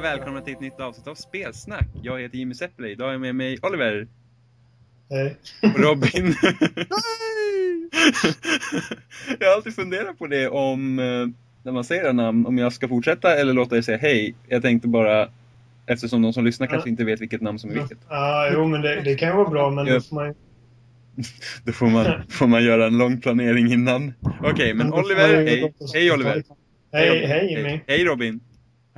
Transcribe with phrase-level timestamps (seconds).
[0.00, 1.86] Och välkomna till ett nytt avsnitt av Spelsnack.
[2.02, 2.88] Jag heter Jimmy Seppele.
[2.88, 4.06] Idag är med mig Oliver
[5.10, 5.36] Hej.
[5.62, 6.34] och Robin.
[9.38, 11.04] jag har alltid funderat på det om, eh,
[11.62, 14.34] när man säger ett namn, om jag ska fortsätta eller låta dig säga hej.
[14.48, 15.28] Jag tänkte bara,
[15.86, 16.70] eftersom de som lyssnar Ja.
[16.70, 17.98] kanske inte vet vilket namn som är vilket.
[18.08, 19.94] Ja, jo, men det, det kan vara bra, men Ja.
[19.94, 20.34] då får man
[21.64, 24.12] Då får man, får man göra en lång planering innan.
[24.42, 25.72] Okej, men får man Oliver, hej.
[25.94, 26.42] Hej Oliver.
[26.92, 27.80] Hej, hej Jimmy.
[27.86, 28.40] Hej Robin.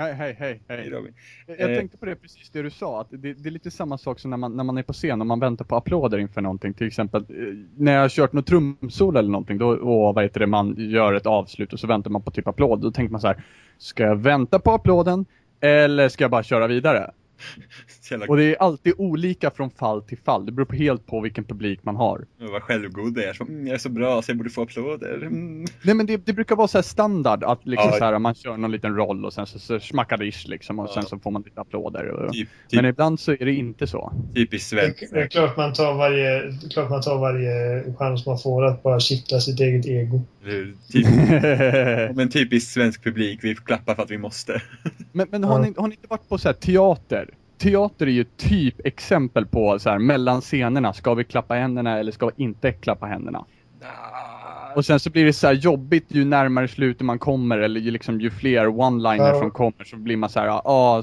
[0.02, 0.90] Hej, hej, hej, Hej.
[0.90, 1.14] Robin.
[1.46, 1.76] Jag Eh.
[1.78, 4.30] tänkte på det precis det du sa, att det, det är lite samma sak som
[4.30, 6.74] när man, när man är på scen och man väntar på applåder inför någonting.
[6.74, 7.36] Till exempel eh,
[7.76, 11.14] när jag har kört något trumsolo eller någonting, då och vad heter det, man gör
[11.14, 12.80] ett avslut och så väntar man på typ applåd.
[12.80, 13.44] Då tänker man så här,
[13.78, 15.24] ska jag vänta på applåden
[15.60, 17.10] eller ska jag bara köra vidare?
[18.12, 20.46] Jävla Och det är alltid olika från fall till fall.
[20.46, 22.24] Det beror på helt på vilken publik man har.
[22.38, 23.32] vad självgod det är.
[23.32, 25.14] Så, mm, jag är så bra så jag borde få applåder.
[25.16, 25.64] Mm.
[25.82, 27.98] Nej men det, det brukar vara så här standard att liksom Ja.
[27.98, 30.94] så här, man kör någon liten roll och sen så, så smackadish liksom och Ja.
[30.94, 32.06] sen så får man lite applåder.
[32.08, 34.12] Och, Typ, Men typ, ibland så är det inte så.
[34.34, 35.12] typiskt Det, svenskt.
[35.12, 38.82] det är klart man tar varje, det klart man tar varje chans man får att
[38.82, 40.20] bara kittla sitt eget ego.
[40.92, 41.06] Typ,
[42.16, 44.62] men typiskt svensk publik, vi klappar för att vi måste.
[45.12, 45.64] Men, men har, Ja.
[45.64, 47.28] ni, har ni inte varit på så här teater?
[47.62, 52.12] Teater är ju typ exempel på så här mellan scenerna, ska vi klappa händerna eller
[52.12, 53.44] ska vi inte klappa händerna?
[54.74, 57.90] Och sen så blir det så här jobbigt ju närmare slutet man kommer eller ju,
[57.90, 59.40] liksom, ju fler one-liners Ja.
[59.40, 61.02] som kommer så blir man så här, ah,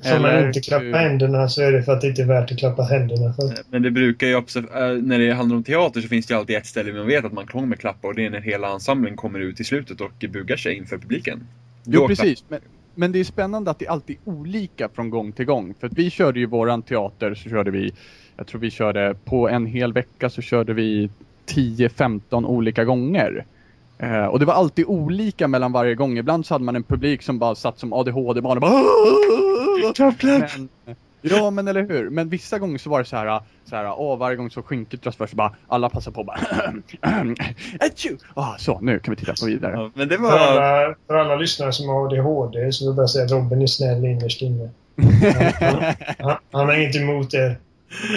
[0.00, 0.92] Så om man inte klappar hur?
[0.94, 3.32] händerna så är det för att det inte är värt att klappa händerna.
[3.32, 3.54] För.
[3.70, 4.64] Men det brukar ju också, äh,
[5.02, 7.32] när det handlar om teater så finns det ju alltid ett ställe man vet att
[7.32, 10.56] man kommer klappa och det är när hela ensemblen kommer ut i slutet och bugar
[10.56, 11.46] sig inför publiken.
[11.84, 12.60] Jo Då precis, men,
[12.94, 15.74] men det är spännande att det är alltid olika från gång till gång.
[15.80, 17.92] För att vi körde ju våran teater så körde vi,
[18.36, 21.10] jag tror vi körde på en hel vecka så körde vi
[21.46, 23.44] 10-15 olika gånger.
[23.98, 26.18] Eh, och det var alltid olika mellan varje gång.
[26.18, 28.70] Ibland så hade man en publik som bara satt som ADHD-barn och bara
[30.22, 30.68] men,
[31.22, 32.10] Ja men eller hur.
[32.10, 35.02] Men vissa gånger så var det så här, så här åh, varje gång så skynket
[35.02, 36.38] dras först så bara alla passar på bara!
[38.34, 39.72] Ah, så nu kan vi titta på vidare.
[39.72, 40.38] Ja, men det För, var...
[40.38, 43.66] alla, för alla lyssnare som har ADHD så vill jag bara säga att Robin är
[43.66, 44.70] snäll innerst inne.
[44.96, 47.56] Han, han, han har inget emot det.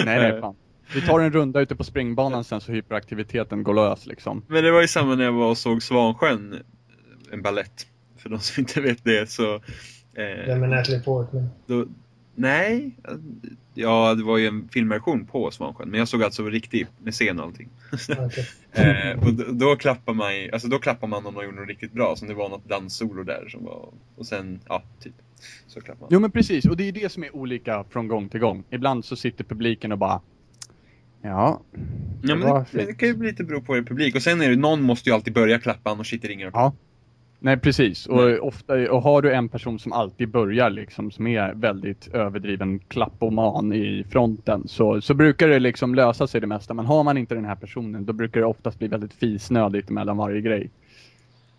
[0.04, 0.54] Nej, nej, fan.
[0.94, 4.42] Vi tar en runda ute på springbanan sen så hyperaktiviteten går lös liksom.
[4.48, 6.62] Men det var ju samma när jag var och såg Svansjön,
[7.32, 7.86] en ballett.
[8.18, 9.60] För de som inte vet det så...
[10.14, 11.50] Det Eh, med Natalie Portman.
[11.66, 11.86] då,
[12.34, 12.90] nej,
[13.74, 15.88] ja det var ju en filmversion på Svansjön.
[15.88, 17.68] Men jag såg alltså riktigt med scen och allting.
[18.18, 18.46] Okej.
[18.76, 21.68] Eh, och då, då klappar man ju- alltså då klappar man om de gjorde något
[21.68, 25.12] riktigt bra, som det var något danssolo där som var, och sen, ja, typ.
[25.66, 26.08] Så klappar man.
[26.12, 28.64] Jo men precis, och det är det som är olika från gång till gång.
[28.70, 30.20] Ibland så sitter publiken och bara
[31.22, 31.62] Ja,
[32.22, 34.14] Ja, det var men det, det kan ju bli lite bero på er publik.
[34.14, 36.72] Och sen är det, någon måste ju alltid börja klappa, annars sitter ingen och Ja.
[37.38, 38.38] Nej precis, och Nej.
[38.38, 43.72] ofta, och har du en person som alltid börjar liksom, som är väldigt överdriven klappoman
[43.72, 46.74] i fronten, så, så brukar det liksom lösa sig det mesta.
[46.74, 50.16] Men har man inte den här personen, då brukar det oftast bli väldigt fisnödigt mellan
[50.16, 50.70] varje grej.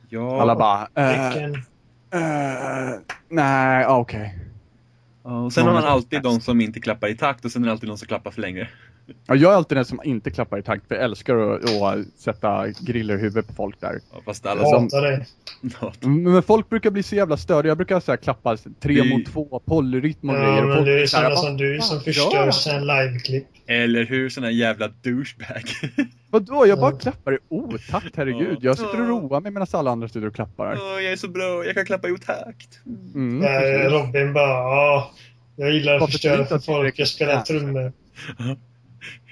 [0.09, 1.53] Ja, Alla bara, Vilken,
[2.14, 3.00] äh,
[3.30, 4.35] nej, okej.
[5.24, 7.66] ja, och sen har man alltid de som inte klappar i takt och sen är
[7.66, 8.68] det alltid de som klappar för länge.
[9.27, 12.05] Ja, jag är alltid den som inte klappar i takt, för jag älskar att, att
[12.17, 13.99] sätta griller i huvudet på folk där.
[14.13, 14.88] Ja, fast alla som...
[14.88, 15.25] det.
[15.81, 17.67] Ja, Men folk brukar bli så jävla störda.
[17.67, 20.66] Jag brukar så här klappa tre Vi- mot två, polyrytm och Ja, grejer.
[20.66, 23.47] men folk det är sådana "Vad som du som förstör gör han?" sen liveklipp.
[23.67, 25.63] Eller hur, sån här jävla douchebag.
[26.29, 26.67] Vadå?
[26.67, 26.97] Jag bara Ja.
[26.97, 28.51] klappar i otakt, herregud.
[28.51, 28.57] Ja.
[28.61, 30.73] Jag sitter och roar mig medan alla andra sitter och klappar.
[30.81, 32.79] Åh, jag är så bra, jag kan klappa i otakt.
[33.16, 33.91] Mm, precis.
[33.91, 35.11] Robin bara, ja.
[35.55, 36.99] Jag gillar att förstöra för att folk.
[36.99, 37.93] Jag spelar trummor.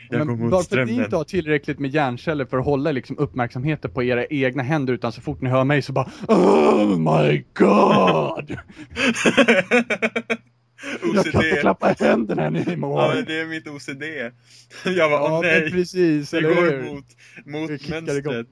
[0.09, 1.03] Jag Men mot varför ni strömmen.
[1.03, 5.11] inte har tillräckligt med hjärnceller för att hålla liksom uppmärksamheten på era egna händer utan
[5.11, 8.57] så fort ni hör mig så bara Oh my god!
[11.03, 11.59] Jag kan inte OCD.
[11.61, 13.15] klappa händerna ni Ja, mår.
[13.15, 14.03] men det är mitt OCD.
[14.97, 15.71] Jag bara, Ja, åh nej.
[15.71, 16.83] precis, Det går hur?
[16.93, 17.05] mot,
[17.45, 18.47] mot mönstret.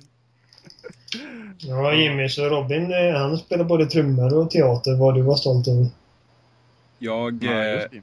[1.58, 4.96] Ja, Jimmy, så Robin eh, han spelar både trummor och teater.
[4.96, 5.86] Vad du var stolt över.
[7.00, 7.44] Jag...
[7.44, 8.02] Ja, eh, just det.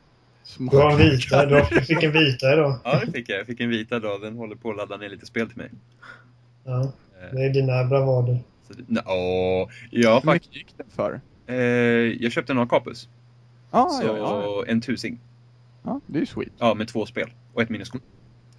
[0.49, 0.71] Smart.
[0.71, 1.47] Du har en vita.
[1.47, 2.79] Du fick en vita idag.
[2.85, 3.39] Ja, det fick jag.
[3.39, 4.19] Jag fick en vita då.
[4.19, 5.71] Den håller på att ladda ner lite spel till mig.
[6.65, 6.93] Ja,
[7.33, 8.39] det är dina bravader.
[9.06, 11.21] åh, ja, Hur fakt- mycket gick den för?
[11.47, 11.56] eh,
[12.23, 13.09] jag köpte en Acapus.
[13.71, 14.65] Ah, så ja, ja.
[14.67, 15.19] en tusing.
[15.85, 16.53] ja, det är ju sweet.
[16.59, 17.31] Ja, med två spel.
[17.55, 18.03] Och ett minneskort.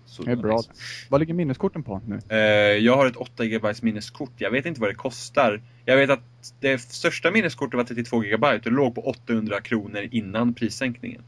[0.05, 0.57] Så Det är bra.
[0.57, 0.69] nice.
[1.09, 2.19] Vad ligger minneskorten på nu?
[2.29, 2.37] Eh,
[2.77, 4.31] jag har ett 8 GB minneskort.
[4.37, 5.61] Jag vet inte vad det kostar.
[5.85, 10.07] Jag vet att det största minneskortet var 32 GB och det låg på 800 kronor
[10.11, 11.21] innan prissänkningen.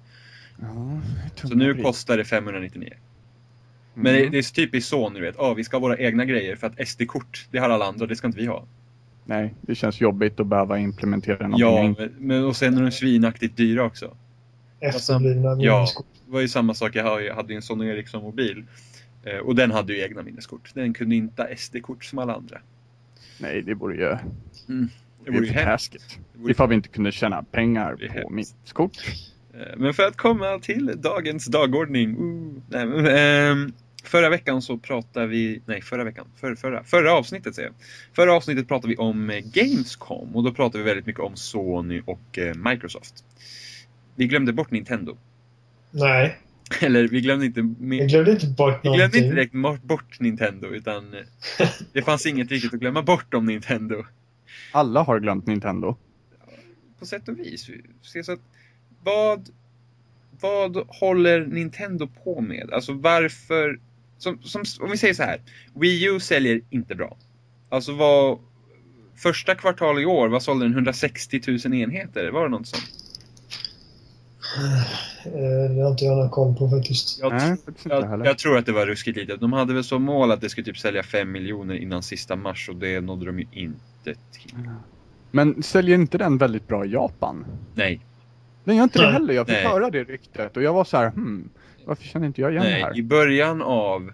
[0.61, 0.99] Ja,
[1.35, 2.89] Så nu kostar det 599.
[3.93, 4.23] Men Mm.
[4.23, 5.35] det, det är typiskt så nu vet.
[5.37, 8.15] Ja, vi ska ha våra egna grejer för att SD-kort, det har alla andra, det
[8.15, 8.65] ska inte vi ha.
[9.25, 11.95] Nej, det känns jobbigt att behöva implementera någonting.
[12.05, 14.17] Ja, men, och sen är de svinaktigt dyra också.
[14.79, 16.05] Efterblivna Ja, minneskort.
[16.25, 16.95] det var ju samma sak.
[16.95, 18.65] Jag hade ju en Sony Ericsson-mobil.
[19.23, 20.71] Eh, och den hade ju egna minneskort.
[20.73, 22.57] Den kunde inte ha SD-kort som alla andra.
[23.39, 24.17] Nej, det vore ju, Det
[25.25, 26.19] det vore ju hemskt.
[26.33, 28.97] Det Ifall vi inte kunde tjäna pengar Det på minneskort.
[29.61, 32.09] Eh, Men för att komma till dagens dagordning.
[32.17, 33.73] Uh, nej, men, ehm,
[34.03, 37.75] förra veckan så pratade vi, nej förra veckan, för, förra, förra avsnittet säger jag.
[38.15, 42.01] Förra avsnittet pratade vi om eh, Gamescom och då pratade vi väldigt mycket om Sony
[42.05, 43.23] och eh, Microsoft.
[44.15, 45.17] Vi glömde bort Nintendo.
[45.91, 46.37] Nej,
[46.81, 49.23] Eller vi glömde inte, med, glömde inte bort vi glömde någonting.
[49.23, 51.15] inte direkt bort- Nintendo utan
[51.93, 54.03] det fanns inget riktigt att glömma bort om Nintendo.
[54.71, 55.95] Alla har glömt Nintendo.
[56.99, 57.69] på sätt och vis.
[58.01, 58.39] Så att,
[59.03, 59.49] vad,
[60.39, 62.69] vad håller Nintendo på med?
[62.73, 63.79] Alltså varför...
[64.17, 65.41] Som, som, om vi säger så här.
[65.73, 67.17] Wii U säljer inte bra.
[67.69, 68.39] Alltså vad...
[69.15, 70.73] Första kvartal i år, vad sålde den?
[70.73, 72.29] 160 000 enheter?
[72.31, 72.83] Var det något sånt?
[75.25, 77.19] Eh, Det har inte jag någon koll på faktiskt.
[77.19, 79.39] Jag, Nej, jag, jag tror att det var ruskigt litet.
[79.39, 82.69] De hade väl som mål att det skulle typ sälja 5 miljoner innan sista mars
[82.69, 84.69] och det nådde de ju inte till.
[85.31, 87.45] Men säljer inte den väldigt bra i Japan?
[87.75, 88.01] Nej.
[88.63, 89.13] Den gör inte det Nej.
[89.13, 89.33] heller.
[89.33, 89.65] Jag fick Nej.
[89.65, 91.49] höra det ryktet och jag var så här, hmm,
[91.85, 92.97] varför känner inte jag igen det Nej, här?
[92.97, 94.11] i början av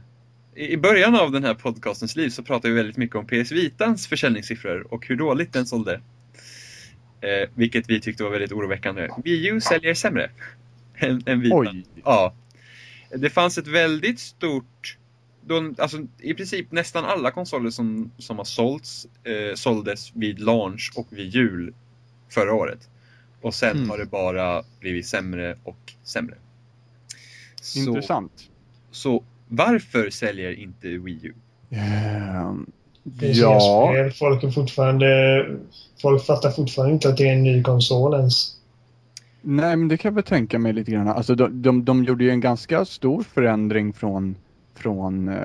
[0.55, 4.07] i början av den här podcastens liv så pratade vi väldigt mycket om PS Vitans
[4.07, 6.01] försäljningssiffror och hur dåligt den sålde.
[7.21, 9.09] Eh, vilket vi tyckte var väldigt oroväckande.
[9.23, 10.29] Wii U säljer sämre
[10.95, 11.55] än, än Vita.
[11.55, 11.85] Oj.
[12.03, 12.33] Ja.
[13.15, 14.97] Det fanns ett väldigt stort...
[15.41, 20.91] De, alltså, I princip nästan alla konsoler som, som har sålts eh, såldes vid launch
[20.95, 21.73] och vid jul
[22.29, 22.89] förra året.
[23.41, 23.89] Och sen Mm.
[23.89, 26.35] har det bara blivit sämre och sämre.
[27.61, 28.31] Så- Intressant.
[28.91, 31.33] så varför säljer inte Wii U?
[33.21, 34.11] Inga ja, spel.
[34.11, 35.07] Folk är fortfarande...
[36.01, 38.53] Folk fattar fortfarande inte att det är en ny konsol ens.
[39.41, 41.07] nej men det kan jag väl tänka mig lite grann.
[41.07, 44.35] Alltså de, de, de gjorde ju en ganska stor förändring från,
[44.77, 45.35] från eh,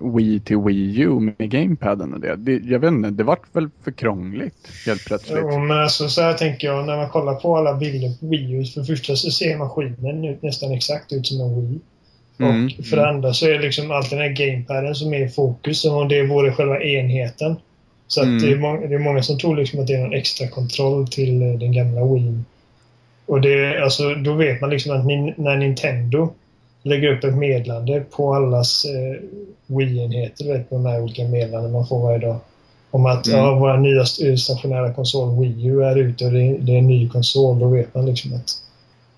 [0.00, 2.36] Wii till Wii U med gamepaden och det.
[2.36, 2.52] det.
[2.52, 5.38] Jag vet inte, det vart väl för krångligt helt plötsligt.
[5.42, 6.86] Jo, men alltså, så här tänker jag.
[6.86, 8.64] När man kollar på alla bilder på Wii U.
[8.64, 11.78] För det första så ser maskinen ut nästan exakt ut som en Wii.
[12.38, 15.26] Mm, Och för det andra så är det liksom alltid den här gamepaden som är
[15.26, 15.80] i fokus.
[15.80, 17.56] Som om det vore själva enheten.
[18.06, 18.38] Så Mm.
[18.38, 21.08] det, är många, det är många som tror liksom att det är någon extra kontroll
[21.08, 22.38] till eh, den gamla Wii.
[23.26, 26.32] Och det, alltså, då vet man liksom att ni, när Nintendo
[26.82, 29.22] lägger upp ett meddelande på allas eh,
[29.66, 32.36] Wii-enheter, de här olika meddelanden man får varje dag.
[32.90, 33.38] Om att Mm.
[33.38, 36.78] ja, våra nya st- stationära konsol Wii U är ute och det är, det är
[36.78, 37.58] en ny konsol.
[37.58, 38.50] Då vet man liksom att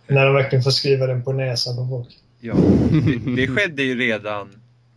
[0.09, 2.09] när de verkligen får skriva den på näsan på folk.
[2.41, 4.49] Ja, det, det skedde ju redan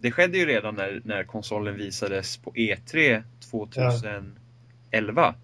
[0.01, 5.35] Det skedde ju redan när, när konsolen visades på E E3 2011.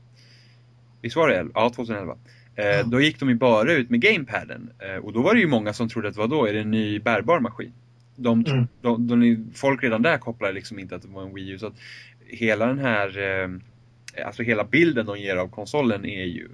[1.01, 1.51] Visst var det 11?
[1.55, 2.15] Ja, 2011.
[2.55, 2.83] Ja.
[2.83, 4.69] Då gick de ju bara ut med gamepaden.
[4.79, 6.71] Eh, och då var det ju många som trodde att vad då är det en
[6.71, 7.73] ny bärbar maskin?
[8.15, 8.67] De, Mm.
[8.81, 11.57] de, de, folk redan där kopplade liksom inte att det var en Wii U.
[11.59, 11.75] Så att
[12.27, 13.49] hela den här eh,
[14.25, 16.47] Alltså hela bilden de ger av konsolen är ju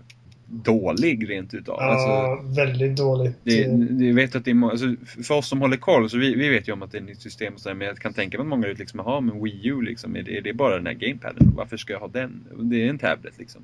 [0.50, 1.80] dålig rent utav.
[1.80, 3.36] Alltså, Ja, väldigt dåligt.
[3.44, 4.96] det, det vet att det är alltså,
[5.28, 7.08] för oss som håller koll, så vi, vi vet ju om att det är ett
[7.08, 9.44] nytt system och sådär, men jag kan tänka mig att många ut liksom, jaha men
[9.44, 11.54] Wii U liksom, är det, är det bara den här gamepaden?
[11.56, 12.44] Varför ska jag ha den?
[12.62, 13.62] Det är en tablet liksom.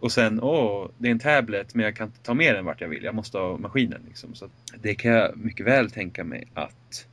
[0.00, 2.80] Och sen, åh, det är en tablet men jag kan inte ta med den vart
[2.80, 4.34] jag vill, jag måste ha maskinen liksom.
[4.34, 4.48] Så
[4.80, 7.06] det kan jag mycket väl tänka mig att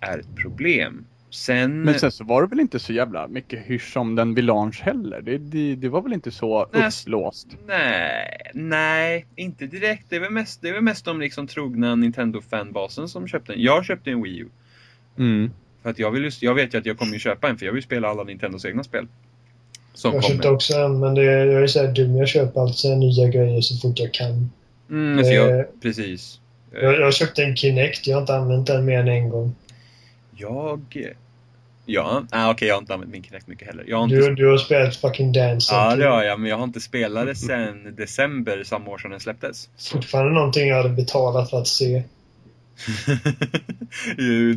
[0.00, 1.04] är ett problem.
[1.30, 1.82] Sen...
[1.82, 4.82] Men sen så var det väl inte så jävla mycket hysch om den vid launch
[4.82, 5.20] heller.
[5.22, 7.46] Det, det, det var väl inte så Nej, upplåst.
[7.66, 10.06] Nej, nej, inte direkt.
[10.08, 13.62] Det är väl mest, det är väl mest de liksom trogna Nintendo-fanbasen som köpte den.
[13.62, 14.48] Jag köpte en Wii U.
[15.18, 15.50] Mm.
[15.82, 17.66] För att jag, vill just, jag vet ju att jag kommer ju köpa en för
[17.66, 19.06] jag vill spela alla Nintendos egna spel.
[19.94, 22.16] Som jag köpte också en, men det, jag är så dum.
[22.16, 24.50] Jag köper alltid nya grejer så fort jag kan.
[24.90, 26.40] Mm, alltså jag, Eh, precis.
[26.72, 28.06] Jag, jag köpte en Kinect.
[28.06, 29.54] Jag har inte använt den mer än en gång.
[30.36, 31.06] Jag...
[31.86, 33.84] Ja, ah, okej jag har inte använt min Kinect mycket heller.
[33.88, 36.56] Jag har inte, Du, du har spelat fucking Dance ja det har jag, men jag
[36.56, 39.68] har inte spelat det sedan december samma år som den släpptes.
[39.92, 42.02] Fortfarande någonting jag hade betalat för att se.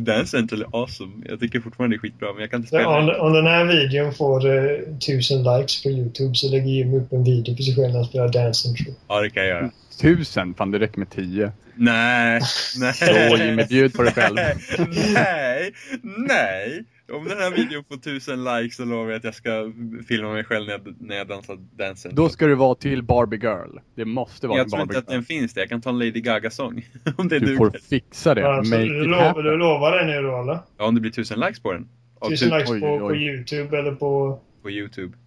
[0.00, 1.12] Dance Central är awesome.
[1.28, 3.18] Jag tycker fortfarande det är skitbra, men jag kan inte spela om, det.
[3.18, 7.24] om den här videon får eh, tusen likes på Youtube så lägger Jimmy upp en
[7.24, 8.94] video på sig själv när han spelar Dance Central.
[9.08, 9.70] Ja, det kan jag göra.
[10.00, 11.52] Tusen, fan det räcker med tio.
[11.74, 12.40] Nej,
[12.78, 12.94] nej.
[12.94, 14.36] Så Jimmy, bjud på dig själv.
[15.14, 16.84] nej, nej.
[17.12, 19.72] Om den här videon får tusen likes så lovar jag att jag ska
[20.08, 22.14] filma mig själv när jag, när jag dansar dansen.
[22.14, 23.78] Då ska du vara till Barbie Girl.
[23.94, 25.24] Det måste vara jag en tror Barbie inte att den Girl.
[25.24, 25.62] finns där.
[25.62, 26.86] Jag kan ta en Lady Gaga-sång.
[27.16, 27.56] om det Du duger.
[27.56, 28.46] får fixa det.
[28.48, 29.44] Alltså, Make du, it lov, happen.
[29.44, 30.58] du lovar det nu då eller?
[30.78, 31.88] Ja, om det blir tusen likes på den.
[32.28, 33.26] Tusen tu- likes på, oj, på oj.
[33.26, 35.12] Youtube eller på, På Youtube.
[35.12, 35.18] på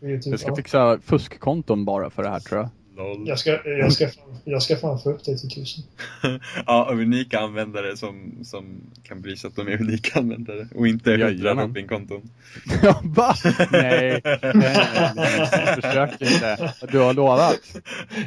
[0.00, 0.30] på YouTube.
[0.30, 0.56] Jag ska ja.
[0.56, 2.68] fixa fuskkonton bara för det här tror jag.
[2.96, 3.28] Lol.
[3.28, 4.08] Jag ska, jag, ska
[4.44, 5.84] jag ska fan få upp det till tusen.
[6.66, 11.54] ja, unika användare som, som kan bevisa att de är unika användare och inte hundra.
[11.54, 12.30] Robin-konton.
[12.82, 13.34] Ja, Va?
[13.72, 15.46] Nej, nej, nej, nej.
[15.82, 16.74] Försök inte.
[16.90, 17.76] Du har lovat.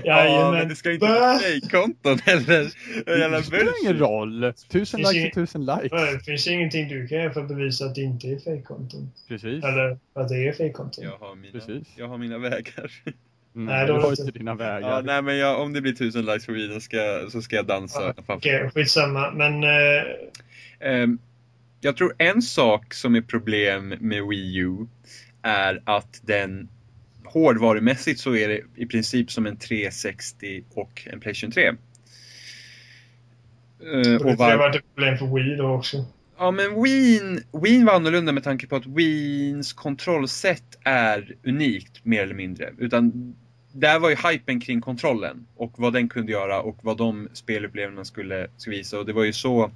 [0.03, 0.53] Ja, Jajamän.
[0.59, 2.71] men det ska inte vara fejkkonton eller
[3.19, 4.53] jävla Det spelar ingen roll.
[4.69, 5.91] Tusen likes är tusen likes.
[5.91, 9.11] Det finns ingenting du kan göra för att bevisa att det inte är fejkkonton.
[9.27, 9.63] Precis.
[9.63, 11.03] Eller att det är fejkkonton.
[11.03, 11.87] Jag har mina, Precis.
[11.95, 12.91] jag har mina vägar.
[13.57, 14.89] Mm, Nej, du då- har inte dina vägar.
[14.89, 17.65] Ja, nej, men jag, om det blir tusen likes på videon ska, så ska jag
[17.65, 18.13] dansa.
[18.27, 19.31] Okej, skitsamma.
[19.31, 20.03] Men eh,
[20.79, 21.19] Ehm,
[21.81, 24.75] jag tror en sak som är problem med Wii U
[25.41, 26.69] är att den
[27.25, 31.67] hårdvarumässigt så är det i princip som en 360 och en Playstation 3.
[31.67, 31.73] Eh,
[33.79, 36.05] det och har var, varit ett problem för Wii då också.
[36.37, 42.23] ja men Wien, Wien var annorlunda med tanke på att Wiens kontrollsätt är unikt mer
[42.23, 42.73] eller mindre.
[42.77, 43.35] Utan
[43.79, 48.05] där var ju hypen kring kontrollen och vad den kunde göra och vad de spelupplevelserna
[48.05, 48.99] skulle, skulle visa.
[48.99, 49.71] Och det var ju så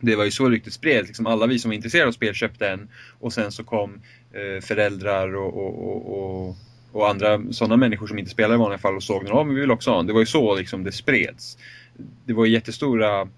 [0.00, 1.08] det var ju så ryktet spreds.
[1.08, 2.88] Liksom alla vi som var intresserade av spel köpte en
[3.20, 4.00] och sen så kom
[4.32, 6.56] eh, föräldrar och, och, och,
[6.92, 9.36] och, andra sådana människor som inte spelar i vanliga fall och såg den.
[9.36, 10.06] Ja, men vi vill också ha en.
[10.06, 11.58] Det var ju så liksom det spreds.
[12.24, 13.28] Det var ju jättestora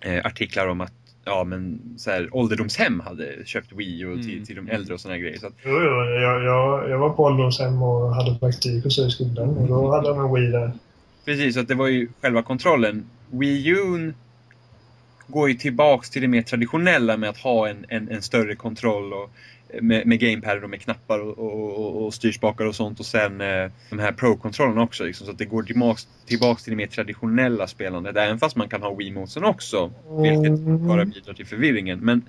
[0.00, 4.44] eh, artiklar om att ja, men, så här, ålderdomshem hade köpt Wii och till, Mm.
[4.44, 5.38] till de äldre och sådana grejer.
[5.38, 9.06] Så att, Jo, jo, jag, jag, jag var på ålderdomshem och hade praktik och så
[9.06, 10.72] i skolan och då hade de en Wii där.
[11.24, 13.04] Precis, så att det var ju själva kontrollen.
[13.30, 14.12] Wii U
[15.26, 19.12] går ju tillbaks till det mer traditionella med att ha en, en, en större kontroll
[19.12, 19.30] och
[19.80, 23.40] med, med gamepaden och med knappar och, och, och, och styrspakar och sånt och sen
[23.40, 25.04] eh, de här Pro-kontrollerna också.
[25.04, 28.16] Liksom, så att det går tillbaks, tillbaks till det mer traditionella spelandet.
[28.16, 29.92] Även fast man kan ha Wii-motesen också.
[30.22, 31.98] Vilket bara bidrar till förvirringen.
[31.98, 32.22] Men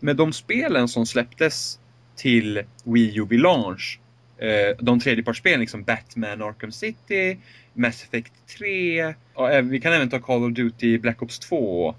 [0.00, 1.78] med de spelen som släpptes
[2.16, 4.00] till Wii U vid launch.
[4.38, 7.38] Eh, de tredjepartsspelen, liksom Batman Arkham City,
[7.72, 9.00] Mass Effect 3.
[9.00, 9.14] Eh,
[9.62, 11.94] vi kan även ta Call of Duty Black Ops 2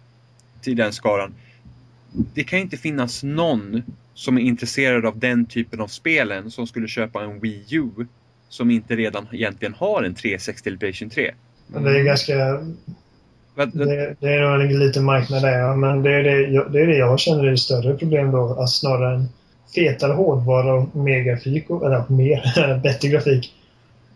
[0.62, 1.34] till den skaran.
[2.34, 3.84] Det kan ju inte finnas någon
[4.18, 7.90] som är intresserad av den typen av spelen som skulle köpa en Wii U
[8.50, 11.32] som inte redan egentligen har en 360 eller Playstation 3.
[11.68, 12.36] Men det är ganska...
[13.74, 16.88] Det, det är nog en liten marknad där, men det är det, jag- det är
[16.88, 18.56] det jag känner är större problem då.
[18.60, 19.26] Alltså snarare än
[19.76, 23.54] fetare hårdvara och mer grafik, eller mer, bättre grafik.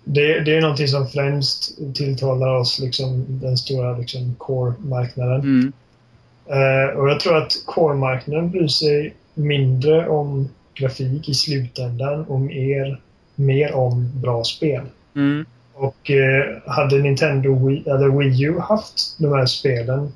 [0.04, 5.42] Det, det är någonting som främst tilltalar oss, liksom, den stora liksom, core-marknaden.
[5.42, 5.74] Mm.
[6.46, 13.02] Eh, och jag tror att core-marknaden bryr sig mindre om grafik i slutändan och mer,
[13.36, 14.84] mer om bra spel.
[15.16, 15.46] Mm.
[15.74, 20.12] Och eh, hade Nintendo Wii, eller Wii U haft de här spelen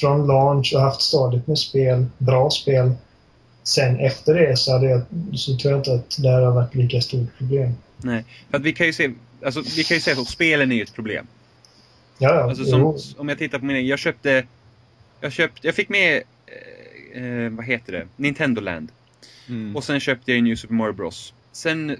[0.00, 2.92] från launch och haft stadigt med spel, bra spel,
[3.62, 5.02] sen efter det så, hade jag,
[5.34, 7.72] så tror jag inte att det här har varit lika stort problem.
[7.96, 9.10] Nej, för att vi kan ju se,
[9.44, 11.26] alltså, vi kan ju säga så, spelen är ju ett problem.
[12.18, 12.42] Ja.
[12.42, 14.44] Alltså som, om jag tittar på min egen, jag köpte,
[15.20, 16.22] jag köpte, jag fick med,
[17.12, 18.92] eh, vad heter det, Nintendo Land.
[19.48, 19.76] Mm.
[19.76, 21.34] Och sen köpte jag New Super Mario Bros.
[21.52, 21.96] Sen,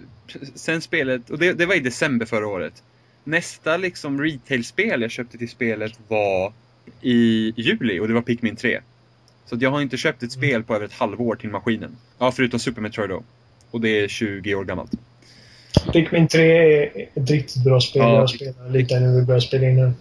[0.55, 2.83] sen spelet, och det, det var i december förra året.
[3.25, 6.53] Nästa liksom retail-spel jag köpte till spelet var
[7.01, 8.81] i juli och det var Pikmin 3.
[9.47, 11.97] Så att jag har inte köpt ett spel på över ett halvår till maskinen.
[12.19, 13.23] Ja, förutom Super Metroid då.
[13.71, 14.91] Och det är 20 år gammalt.
[15.93, 18.03] Pikmin 3 är ett riktigt bra spel.
[18.03, 19.93] Ja, jag spelar lite när vi börjar spela in nu.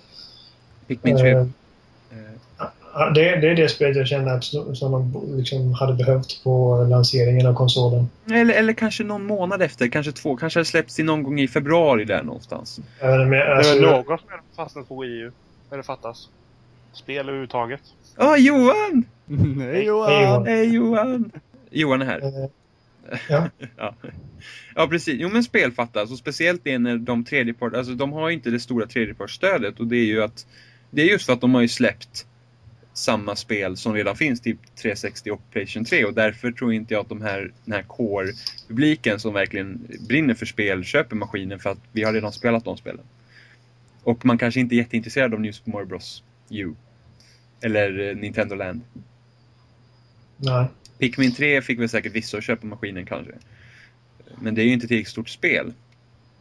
[0.88, 1.32] Pikmin 3.
[1.32, 1.48] Eh, Eh, ja,
[3.14, 7.48] det, det är det spelet jag känner att som de liksom hade behövt på lanseringen
[7.48, 8.10] av konsolen.
[8.32, 12.06] Eller, eller kanske någon månad efter, kanske två, kanske släppts i någon gång i februari
[12.06, 12.80] där någonstans.
[13.00, 15.32] Jag vet inte, men, Det alltså, är något som är fastnat på Wii U.
[15.70, 16.30] När det fattas.
[16.94, 17.82] Spel överhuvudtaget.
[18.18, 19.04] Ja, Johan!
[19.26, 20.22] Nej Hej, Johan!
[20.22, 20.46] Johan.
[20.46, 21.32] Hej Johan!
[21.72, 22.20] Johan är här.
[22.22, 22.50] eh,
[23.30, 23.50] ja.
[23.78, 23.96] Ja.
[24.76, 25.16] ja, precis.
[25.20, 26.12] Jo, men spel fattas.
[26.12, 29.80] Och speciellt det när de tredjepart, alltså de har ju inte det stora tredjepartsstödet.
[29.80, 30.46] Och det är ju att,
[30.90, 32.26] det är just för att de har ju släppt
[32.98, 36.06] samma spel som redan finns, typ 360 och Playstation 3.
[36.06, 40.46] Och därför tror inte jag att de här, den här core-publiken som verkligen brinner för
[40.46, 43.06] spel köper maskinen för att vi har redan spelat de spelen.
[44.04, 46.24] Och man kanske inte är jätteintresserad av New Super Mario Bros.
[46.50, 46.74] U.
[47.62, 48.82] Eller eh, Nintendo Land.
[50.38, 50.66] Nej.
[50.98, 53.34] Pikmin 3 fick väl säkert vissa att köpa maskinen kanske.
[54.42, 55.74] Men det är ju inte tillräckligt stort spel.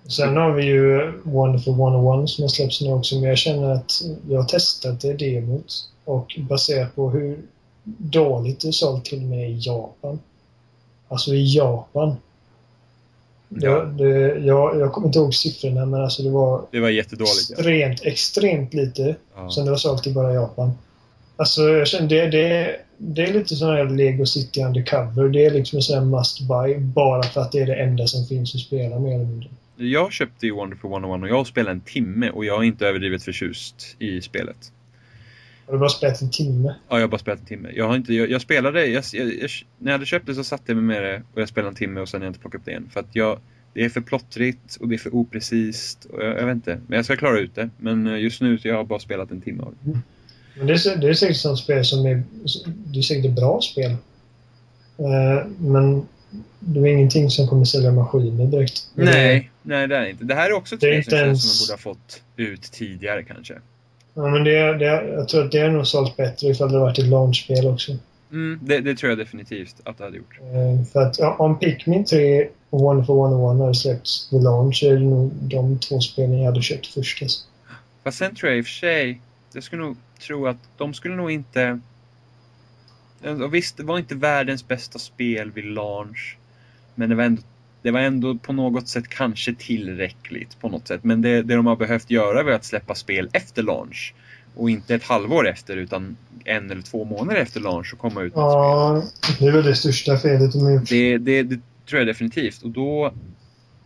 [0.09, 3.93] Sen har vi ju Wonderful 101 som har släppts nu också, men jag känner att
[4.29, 5.73] jag har testat det demot
[6.05, 7.39] och baserat på hur
[7.99, 10.19] dåligt det sålt till och med i Japan.
[11.09, 12.17] Alltså i Japan.
[13.49, 13.81] Ja.
[13.81, 17.51] Det, det, jag, jag kommer inte ihåg siffrorna, men alltså det var Det var jättedåligt.
[17.51, 17.57] Ja.
[17.57, 19.51] extremt, extremt lite Ja.
[19.51, 20.73] som det var sålt i bara Japan.
[21.37, 25.29] Alltså, jag känner det, det, det är lite sån här Lego City Undercover.
[25.29, 28.07] Det är liksom en sån här must buy bara för att det är det enda
[28.07, 29.49] som finns att spela mer eller mindre.
[29.77, 33.23] Jag köpte ju Wonderful 101 och jag spelade en timme och jag är inte överdrivet
[33.23, 34.73] förtjust i spelet.
[35.67, 36.75] Har du bara spelat en timme?
[36.89, 37.71] Ja, jag har bara spelat en timme.
[37.75, 40.45] Jag, har inte, jag, jag spelade, jag, jag, jag, när jag hade köpt det så
[40.45, 42.41] satte jag mig med det och jag spelade en timme och sen har jag inte
[42.41, 42.91] plockat upp det igen.
[42.93, 43.39] För att jag,
[43.75, 46.05] det är för plottrigt och det är för oprecist.
[46.05, 47.71] Och jag, jag vet inte, men jag ska klara ut det.
[47.79, 49.99] Men eh, just nu så jag har bara spelat en timme av det.
[50.57, 52.23] Men det är, det är säkert sånt spel som är...
[52.65, 53.91] Det är säkert ett bra spel.
[54.99, 56.07] Eh, men
[56.61, 58.89] det är ingenting som kommer sälja maskiner direkt.
[58.95, 60.25] Nej, nej det är inte.
[60.25, 63.23] Det här är också ett spel som ens- som man borde ha fått ut tidigare
[63.23, 63.55] kanske.
[64.15, 66.99] Ja, men det, det, jag tror att det är nog sålt bättre ifall det varit
[66.99, 67.93] ett launchspel också.
[68.33, 70.39] Mm, det, det tror jag definitivt att det hade gjort.
[70.41, 74.93] Eh, för att ja, om Pikmin 3 och Wonderful 101 hade släppts vid launch är
[74.93, 77.23] det nog de två spelen jag hade köpt först.
[77.23, 77.45] Alltså.
[78.05, 79.21] Fast sen tror jag i och för sig,
[79.53, 81.81] jag skulle nog tro att de skulle nog inte...
[83.27, 86.37] Och visst, det var inte världens bästa spel vid launch.
[86.95, 87.43] Men det var ändå,
[87.83, 91.05] det var ändå på något sätt kanske tillräckligt på något sätt.
[91.05, 94.15] Men det, det de har behövt göra är att släppa spel efter launch.
[94.55, 98.35] Och inte ett halvår efter utan en eller två månader efter launch och komma ut
[98.37, 98.61] med ett spel.
[98.61, 99.03] Ja,
[99.39, 100.89] det är väl det största felet de har gjort.
[100.89, 102.63] Det, det, det tror jag definitivt.
[102.63, 103.13] Och då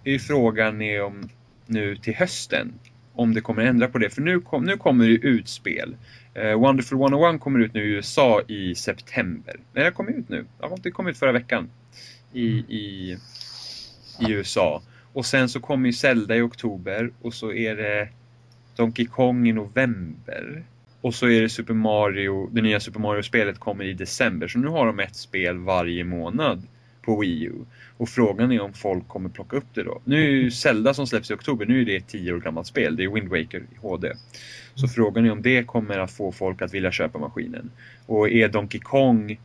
[0.05, 1.29] är ju frågan är om
[1.67, 2.73] nu till hösten
[3.15, 4.11] om det kommer ändra på det.
[4.11, 5.97] För nu, kom, nu kommer det ut spel.
[6.35, 9.57] Eh, Wonderful 101 kommer ut nu i USA i september.
[9.73, 10.45] Nej, den kom ut nu.
[10.61, 11.71] Ja, Det kom ut förra veckan.
[12.33, 13.17] I, i,
[14.21, 14.83] I USA.
[15.13, 18.09] Och sen så kommer ju Zelda i oktober och så är det
[18.77, 20.65] Donkey Kong i november.
[21.01, 24.49] Och så är det Super Mario, det nya Super Mario-spelet kommer i december.
[24.49, 26.63] Så nu har de ett spel varje månad
[27.03, 27.53] på Wii U.
[27.97, 30.01] Och frågan är om folk kommer plocka upp det då.
[30.05, 32.67] Nu är ju Zelda som släpps i oktober, nu är det ett 10 år gammalt
[32.67, 32.97] spel.
[32.97, 34.13] Det är Wind Waker i HD.
[34.75, 37.71] Så frågan är om det kommer att få folk att vilja köpa maskinen.
[38.07, 39.41] Och är Donkey Kong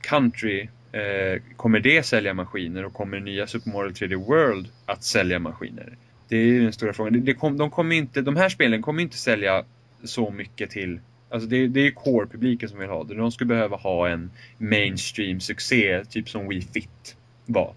[0.00, 2.84] Country, eh, kommer det sälja maskiner?
[2.84, 5.96] Och kommer nya Super Mario 3D World att sälja maskiner?
[6.28, 7.12] Det är ju den stora frågan.
[7.12, 9.64] Det, det kom, de, kommer inte, de här spelen kommer inte sälja
[10.04, 11.00] så mycket till
[11.34, 13.14] Alltså det, det är core-publiken som vill ha det.
[13.14, 17.16] De skulle behöva ha en mainstream-succé, typ som Wii Fit
[17.46, 17.74] var.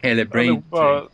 [0.00, 1.04] Eller Ja, Brain men bara,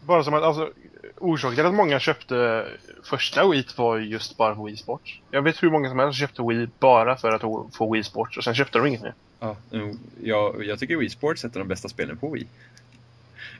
[0.00, 0.70] bara som att, alltså,
[1.18, 2.66] orsaken till att många köpte
[3.04, 5.20] första Wii var ju just bara Wii Sports.
[5.30, 8.44] Jag vet hur många som helst köpte Wii bara för att få Wii Sports och
[8.44, 9.14] sen köpte de inget mer.
[9.40, 12.46] Ja, jo, jag, jag tycker Wii Sports är ett av de bästa spelen på Wii.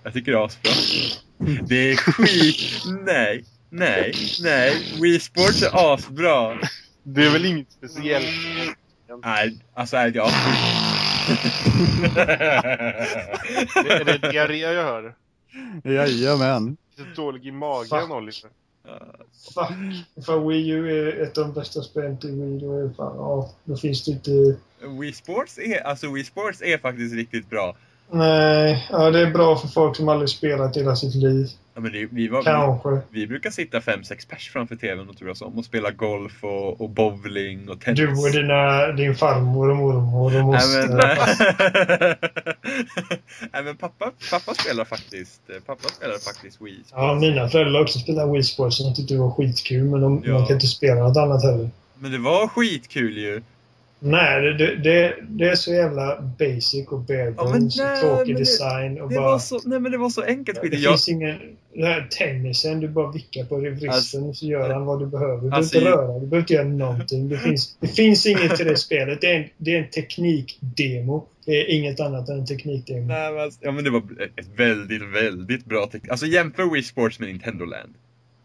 [0.03, 0.73] Jag tycker det är asbra.
[1.62, 2.83] Det är skit...
[3.05, 4.97] Nej, nej, nej.
[5.03, 6.59] Wii Sports är asbra.
[7.07, 8.27] Det är väl inget speciellt?
[9.25, 10.29] Nej, alltså är jag...
[13.85, 15.14] Det är det diarré jag hör?
[15.85, 16.77] Jajamän.
[16.97, 18.11] Lite dålig i magen Fuck.
[18.11, 18.51] Oliver.
[19.55, 20.25] Fuck.
[20.27, 22.59] För Wii U är ett av de bästa spelen till Wii.
[22.61, 24.57] Då, är det fan, ja, då finns det inte...
[25.01, 27.77] Wii Sports är, alltså Wii Sports är faktiskt riktigt bra.
[28.11, 31.49] Nej, ja, det är bra för folk som aldrig spelat hela sitt liv.
[31.77, 33.01] Ja, men det, vi, var, vi, Kanske.
[33.11, 36.81] vi brukar sitta fem sex pers framför tvn och turas om och spela golf och,
[36.81, 38.01] och bowling och tennis.
[38.01, 40.89] Du och dina, din farmor och mormor och Nej moster.
[40.89, 40.97] men,
[43.53, 46.93] nej, men pappa, pappa spelar faktiskt Pappa spelar faktiskt Wii Sports.
[46.97, 50.33] Ja, mina föräldrar också spelade Wii Sports de tyckte det var skitkul men de, Ja.
[50.39, 51.71] man kan inte spela något annat heller.
[51.99, 53.43] Men det var skitkul ju.
[54.07, 58.37] Nej, det, det, det, är så jävla basic och bare Ja, bones nej, och tråkig
[58.37, 59.38] design och Det bara...
[59.38, 60.77] så, nej men det var så enkelt det.
[60.77, 61.38] Jag, finns ingen...
[61.75, 65.35] Den här tennisen, du bara vickar på vristen Alltså- så gör han vad du behöver.
[65.35, 67.29] Du behöver Alltså, inte röra, du behöver inte göra någonting.
[67.29, 69.21] Det finns, det finns inget till det spelet.
[69.21, 71.27] Det är en, det är en teknikdemo.
[71.47, 73.07] Det är inget annat än en teknikdemo.
[73.07, 74.03] nej, men, alltså- ja, men det var
[74.37, 76.11] ett väldigt, väldigt bra teknik.
[76.11, 77.95] Alltså jämför Wii Sports med Nintendo Land.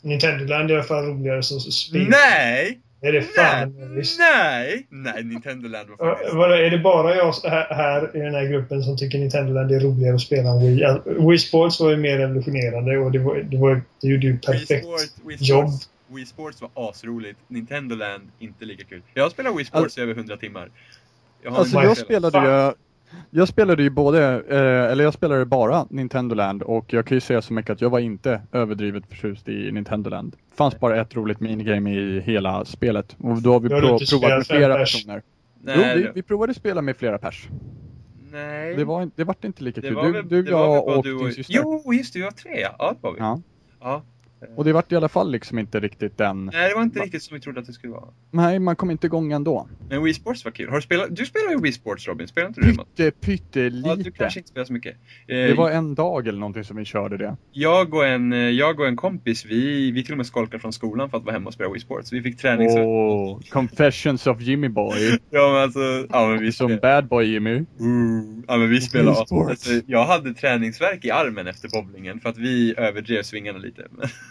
[0.02, 2.08] Nintendo Land är i alla fall roligare som spel.
[2.10, 2.80] Nej!
[3.02, 3.30] Är det Nej!
[3.36, 4.20] fan visst.
[4.20, 4.88] Nej!
[4.90, 6.34] Nej, Nintendo Land var faktiskt...
[6.34, 9.72] Vadå, är det bara jag här, här i den här gruppen som tycker Nintendo Land
[9.72, 10.80] är roligare att spela än Wii?
[10.80, 14.32] Ja, Wii Sports var ju mer revolutionerande och det, var, det, var, det gjorde ju
[14.32, 15.70] Wii perfekt Sports, Wii jobb.
[15.70, 17.40] Sports, Wii Sports var asroligt.
[17.48, 19.02] Nintendo Land inte lika kul.
[19.14, 20.70] Jag har spelat Wii Sports i över 100 timmar.
[21.42, 22.74] Jag har Alltså jag spelade ju
[23.30, 27.22] jag spelade ju både, eh, eller jag spelade bara Nintendo Land och jag kan ju
[27.22, 30.36] säga så mycket att jag var inte överdrivet förtjust i Nintendo Land.
[30.50, 33.82] Det fanns bara ett roligt minigame i hela spelet och då har vi Du har
[33.82, 34.94] prov, provat med flera pers?
[34.96, 35.22] personer.
[35.64, 37.48] Nej, jo, vi, vi provade spela med flera pers.
[38.32, 38.76] nej.
[38.76, 39.98] Det var, inte- det vart inte lika Det kul.
[40.04, 41.54] Du, väl- du väl jag och du din syster.
[41.58, 42.76] Jo, just det, vi var tre ja.
[42.80, 43.20] Ja, det var vi.
[43.20, 43.42] Ja.
[43.82, 44.02] Ja.
[44.56, 46.46] Och det vart i alla fall liksom inte riktigt den...
[46.54, 48.08] Nej, det var inte riktigt som vi trodde att det skulle vara.
[48.32, 49.68] Nej, man kom inte igång ändå.
[49.90, 50.70] Men Wii Sports var kul.
[50.70, 51.16] Har du, spelat...
[51.16, 53.12] du spelar ju Wii Sports Robin, spelar inte du det?
[53.12, 53.90] Pyttelite.
[53.90, 54.96] Ja, du kanske inte spelar så mycket.
[55.28, 57.36] Eh, Det var en dag eller någonting som vi körde det.
[57.52, 60.74] jag, och en, eh, jag och en kompis, vi, vi till och med skolkade från
[60.74, 62.14] skolan för att vara hemma och spela Wii Sports.
[62.14, 62.70] Vi fick träning.
[62.70, 65.20] Åh, Confessions of Jimmy Boy.
[65.30, 67.56] Ja men alltså, ja men vi Som bad boy Jimmy.
[67.80, 69.18] Ooh, ja men vi spelade.
[69.18, 69.50] Wii Sports.
[69.50, 73.88] Alltså, jag hade träningsverk i armen efter bowlingen för att vi överdrev svingarna lite.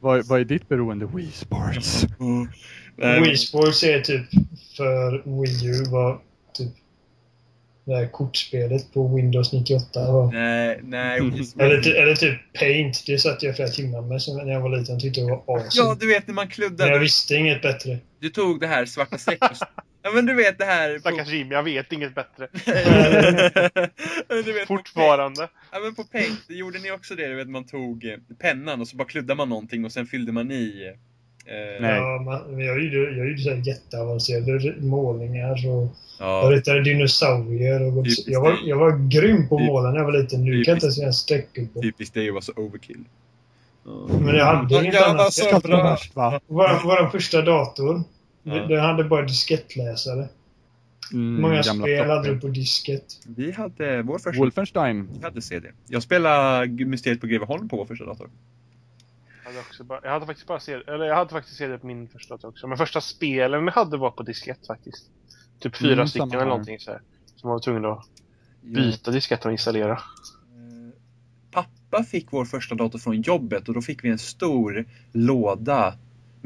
[0.00, 1.06] Vad, vad är ditt beroende?
[1.14, 2.06] Wii Sports.
[2.20, 2.48] Mm.
[2.96, 4.24] Nej, Wii Sports är typ
[4.76, 6.20] för Wii U var
[6.54, 6.72] typ
[7.84, 10.32] det här kortspelet på Windows 98 var.
[10.32, 11.18] Nej, nej.
[11.58, 13.04] Eller, eller typ Paint.
[13.06, 14.94] Det satt jag flera timmar med så när jag var liten.
[14.94, 15.88] Jag tyckte det var awesome.
[15.88, 16.98] Ja, du vet när man Men jag kluddade.
[16.98, 17.98] visste inget bättre.
[18.20, 19.58] Du tog det här svarta strecket.
[20.06, 20.98] Ja men du vet det här.
[20.98, 22.48] Stackars Jim, jag vet inget bättre.
[24.28, 25.48] du vet, på Fortfarande.
[25.72, 27.26] Ja men på Paint, det gjorde ni också det?
[27.28, 30.32] Du vet man tog eh, pennan och så bara kluddade man någonting och sen fyllde
[30.32, 30.92] man i.
[31.46, 31.96] Eh, Nej.
[31.96, 35.88] Ja, man, men jag gjorde, jag gjorde så här jätteavancerade målningar och
[36.18, 37.98] jag Ja, ritade dinosaurier.
[37.98, 40.44] Och jag, var, jag var grym på att Typ- måla när jag var liten.
[40.44, 41.80] Nu kan jag inte ens en streckgubbe.
[41.82, 43.04] typiskt dig att vara så overkill.
[43.84, 43.90] Ja.
[44.20, 45.16] Men jag hade inget Jag annat.
[45.18, 46.40] var så Jag- bra.
[46.46, 48.02] Vår, vår första dator,
[48.54, 48.66] Ja.
[48.66, 50.28] den hade bara diskettläsare.
[51.12, 53.04] Mm, Många spel hade du på disket.
[53.26, 55.08] Vi hade vår första Wolfenstein.
[55.18, 55.68] vi hade CD.
[55.88, 58.30] Jag spelade Mysteriet på Greveholm på vår första dator.
[59.44, 61.86] Jag hade, också bara, jag hade faktiskt bara CD, eller jag hade faktiskt CD på
[61.86, 62.66] min första dator också.
[62.66, 65.04] Men första spelen jag hade var på diskett faktiskt.
[65.60, 67.00] Typ fyra Mm, stycken eller någonting så här.
[67.36, 68.06] Som var tvungen att
[68.60, 69.92] byta disketten och installera.
[69.92, 69.98] Eh,
[71.50, 75.94] Pappa fick vår första dator från jobbet och då fick vi en stor låda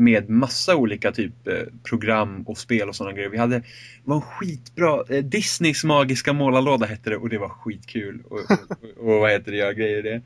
[0.00, 3.28] med massa olika typ eh, program och spel och sådana grejer.
[3.28, 3.64] Vi hade, det
[4.04, 8.22] var en skitbra, eh, Disneys magiska målarlåda hette det och det var skitkul.
[8.28, 10.22] Och, och, och vad heter det, göra grejer det.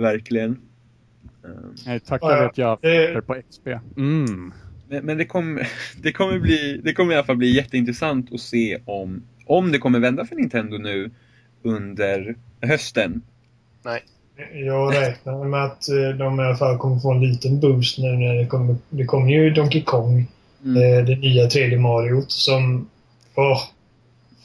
[0.00, 0.50] Verkligen.
[1.44, 1.50] Eh,
[1.86, 2.42] Nej, tack ja.
[2.42, 3.66] vet jag för på XP.
[3.96, 4.52] Mm.
[4.88, 5.68] Men, men det, kommer
[6.02, 9.78] det, kommer bli, det kommer i alla fall bli jätteintressant att se om, om det
[9.78, 11.10] kommer vända för Nintendo nu
[11.62, 13.22] under hösten.
[14.54, 18.08] Jag räknar med att eh, de i alla fall kommer få en liten boost nu
[18.12, 18.76] när det kommer.
[18.90, 20.26] Det kommer ju Donkey Kong,
[20.64, 20.76] Mm.
[20.98, 22.88] eh, det nya 3D Mario som...
[23.34, 23.62] Åh!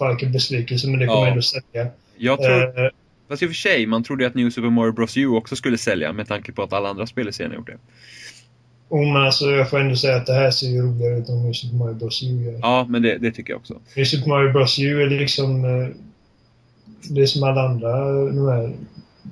[0.10, 1.28] Vilken besvikelse, men det kommer Ja.
[1.28, 1.88] ändå sälja.
[2.18, 2.90] Jag tror, Eh,
[3.28, 5.56] Fast i och för sig, man trodde ju att New Super Mario Bros U också
[5.56, 7.78] skulle sälja med tanke på att alla andra spel i serien gjort det.
[8.90, 11.44] oh, men alltså, jag får ändå säga att det här ser ju roligare ut än
[11.44, 12.60] New Super Mario Bros U gör.
[12.62, 13.80] Ja, men det, det tycker jag också.
[13.96, 15.66] New Super Mario Bros U är liksom...
[15.66, 15.88] Eh,
[17.10, 18.74] det är som alla andra de här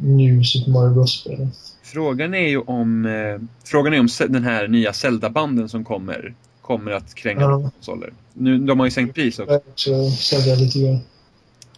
[0.01, 1.51] New Super Mario Bros-spelen.
[1.83, 6.91] Frågan är ju om, eh, frågan är om den här nya Zelda-banden som kommer, kommer
[6.91, 7.71] att kränga Ja.
[7.75, 8.13] konsoler.
[8.33, 9.61] Nu, de har ju sänkt pris också.
[9.75, 10.99] Så sälja lite grann.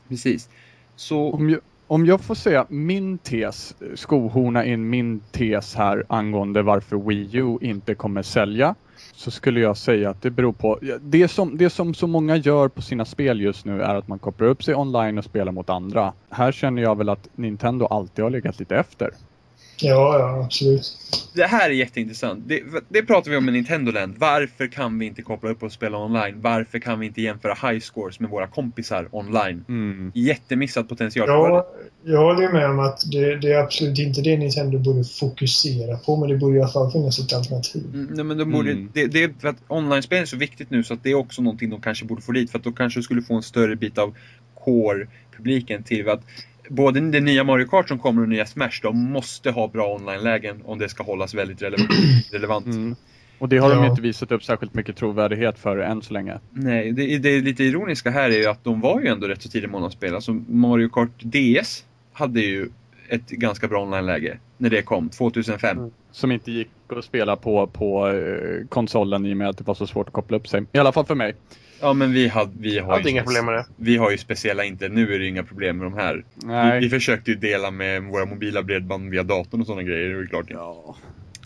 [0.09, 0.49] Precis.
[0.95, 6.61] Så, Om jag, om jag får säga min tes, skohorna in min tes här angående
[6.61, 8.75] varför Wii U inte kommer sälja.
[9.13, 12.67] Så skulle jag säga att det beror på, det som, det som så många gör
[12.67, 15.69] på sina spel just nu är att man kopplar upp sig online och spelar mot
[15.69, 16.13] andra.
[16.29, 19.11] Här känner jag väl att Nintendo alltid har legat lite efter.
[19.81, 20.97] Ja, ja, absolut.
[21.33, 22.43] det här är jätteintressant.
[22.47, 24.15] Det, det pratar vi om i Nintendo Land.
[24.17, 26.41] Varför kan vi inte koppla upp och spela online?
[26.41, 29.65] Varför kan vi inte jämföra high scores med våra kompisar online?
[29.67, 30.11] Mm.
[30.15, 31.27] Jättemissad potential.
[31.27, 31.67] Ja,
[32.03, 36.17] jag håller med om att det, det är absolut inte det Nintendo borde fokusera på,
[36.17, 37.83] men det borde i alla fall finnas ett alternativ.
[37.93, 38.89] Mm, nej, men de borde, Mm.
[38.93, 41.41] det, det är för att online-spel är så viktigt nu så att det är också
[41.41, 43.75] någonting de kanske borde få dit för att då kanske du skulle få en större
[43.75, 44.13] bit av
[44.65, 46.21] core-publiken till att
[46.69, 50.61] både det nya Mario Kart som kommer och nya Smash, de måste ha bra online-lägen
[50.65, 51.61] om det ska hållas väldigt
[52.31, 52.65] relevant.
[52.77, 52.95] Mm.
[53.39, 53.83] Och det har de Ja.
[53.83, 56.39] ju inte visat upp särskilt mycket trovärdighet för än så länge.
[56.51, 59.49] Nej, det, det lite ironiska här är ju att de var ju ändå rätt så
[59.49, 60.15] tidig månadsspel.
[60.15, 62.69] Alltså Mario Kart DS hade ju
[63.09, 65.77] ett ganska bra online-läge när det kom, 2005.
[65.77, 65.91] Mm.
[66.11, 69.73] Som inte gick att spela på, på eh, konsolen i och med att det var
[69.75, 70.63] så svårt att koppla upp sig.
[70.71, 71.35] I alla fall för mig.
[71.81, 73.65] Ja men vi, hade, vi, Jag har hade ju inga problem med det.
[73.75, 76.15] vi har ju speciella inte, nu är det inga problem med de här.
[76.35, 76.79] Vi, Nej.
[76.79, 80.19] vi försökte ju dela med våra mobila bredband via datorn och sådana grejer, det är
[80.21, 80.45] ju klart.
[80.49, 80.95] Ja.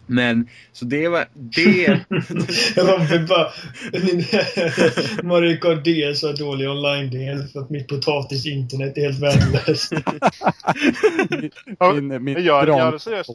[0.08, 1.88] Men, så det var, det,
[2.76, 3.48] Robin bara...
[5.24, 9.94] Mario Kart DS har dålig online-del för att mitt potatis internet är helt värdelöst.
[11.80, 13.30] Ja, Min, min Men jag, gran- jag, seriöst,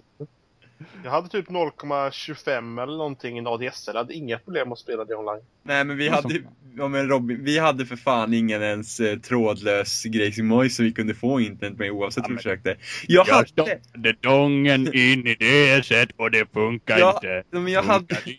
[1.05, 3.91] jag hade typ 0,25 eller någonting i ADSL.
[3.95, 5.43] Jag hade inga problem att spela det online.
[5.63, 6.43] nej men vi hade,
[6.77, 10.07] ja men Robin, vi hade för fan ingen ens eh, trådlös
[10.43, 12.77] Moise som vi kunde få internet med oavsett hur vi men- försökte.
[13.07, 17.43] Jag hade, stoppade dongen in i det sätt och det funkar Ja, inte.
[17.51, 18.39] men jag hade, inte.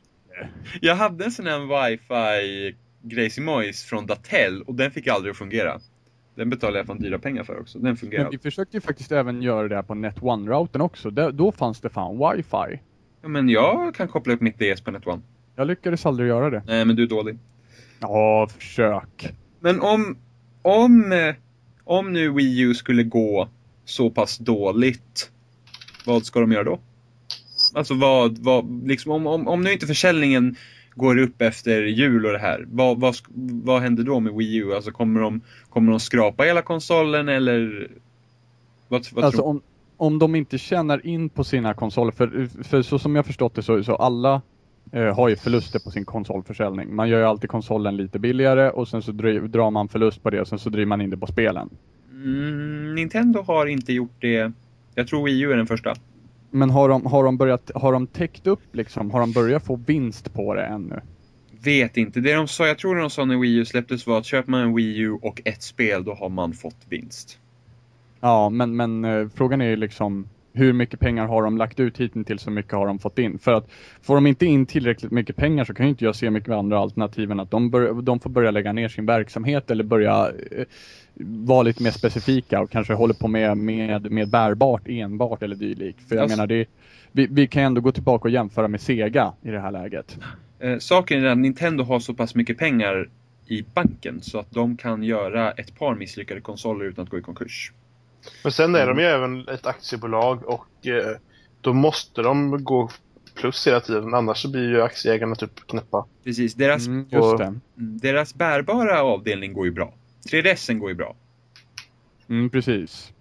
[0.82, 5.38] jag hade en sån här wifi Gracie Moise från Datel och den fick aldrig att
[5.38, 5.80] fungera.
[6.38, 7.80] Den betalade jag fan dyra pengar för också.
[7.80, 11.10] Den fungerar Men vi försökte ju faktiskt även göra det här på Net One-routern också.
[11.10, 12.82] Där, då fanns det fan wifi.
[13.22, 15.22] Ja, Men jag kan koppla upp mitt DS på Net One.
[15.56, 16.64] Jag lyckades aldrig göra det.
[16.68, 17.38] Nej, men du är dålig.
[18.00, 19.34] Ja, försök.
[19.60, 20.18] Men om,
[20.62, 21.36] om, eh,
[21.84, 23.50] om nu Wii U skulle gå
[23.86, 25.32] så pass dåligt,
[26.06, 26.80] vad ska de göra då?
[27.74, 30.56] Alltså vad, vad liksom om, om, om nu inte försäljningen
[30.98, 33.16] går upp efter jul och det här, vad, vad,
[33.64, 34.74] vad händer då med Wii U?
[34.76, 37.88] Alltså kommer de, kommer de skrapa hela konsolen eller?
[38.88, 39.62] Vad, vad Alltså tror om,
[39.98, 43.62] om de inte tjänar in på sina konsoler, för, för så som jag förstått det
[43.64, 44.42] så, så alla
[44.92, 46.96] eh, har ju förluster på sin konsolförsäljning.
[46.96, 50.30] Man gör ju alltid konsolen lite billigare och sen så dri- drar man förlust på
[50.30, 51.70] det och sen så driver man in det på spelen.
[52.12, 54.52] Mm, Nintendo har inte gjort det.
[54.96, 55.94] Jag tror Wii U är den första.
[56.58, 59.76] Men har de, har de börjat, har de täckt upp liksom, har de börjat få
[59.76, 61.02] vinst på det ännu?
[61.64, 62.20] Vet inte.
[62.20, 64.62] Det de sa, jag tror de sa när Wii U släpptes var att köper man
[64.62, 67.40] en Wii U och ett spel, då har man fått vinst.
[68.20, 71.98] Ja, men, men eh, frågan är ju liksom hur mycket pengar har de lagt ut
[71.98, 73.40] hittills så mycket har de fått in?
[73.40, 73.68] För att
[74.02, 76.80] får de inte in tillräckligt mycket pengar så kan ju inte jag se mycket andra
[76.80, 80.66] alternativ än att de, bör, de får börja lägga ner sin verksamhet eller börja eh,
[81.20, 86.10] vara lite mer specifika och kanske håller på med, med, med bärbart enbart eller dylikt.
[86.10, 86.66] För jag Alltså- menar, det,
[87.12, 90.18] vi, vi kan ändå gå tillbaka och jämföra med Sega i det här läget.
[90.60, 93.10] Eh, saken är att Nintendo har så pass mycket pengar
[93.48, 97.22] i banken så att de kan göra ett par misslyckade konsoler utan att gå i
[97.22, 97.72] konkurs.
[98.44, 101.18] Men sen är de ju även ett aktiebolag och eh,
[101.62, 102.90] då måste de gå
[103.36, 104.14] plus hela tiden.
[104.14, 106.06] Annars så blir ju aktieägarna typ knäppa.
[106.24, 107.46] Precis, deras, Mm, just och- det.
[107.46, 109.94] mm, deras bärbara avdelning går ju bra.
[110.32, 111.16] 3DSen går ju bra.
[112.30, 113.14] Mm, precis.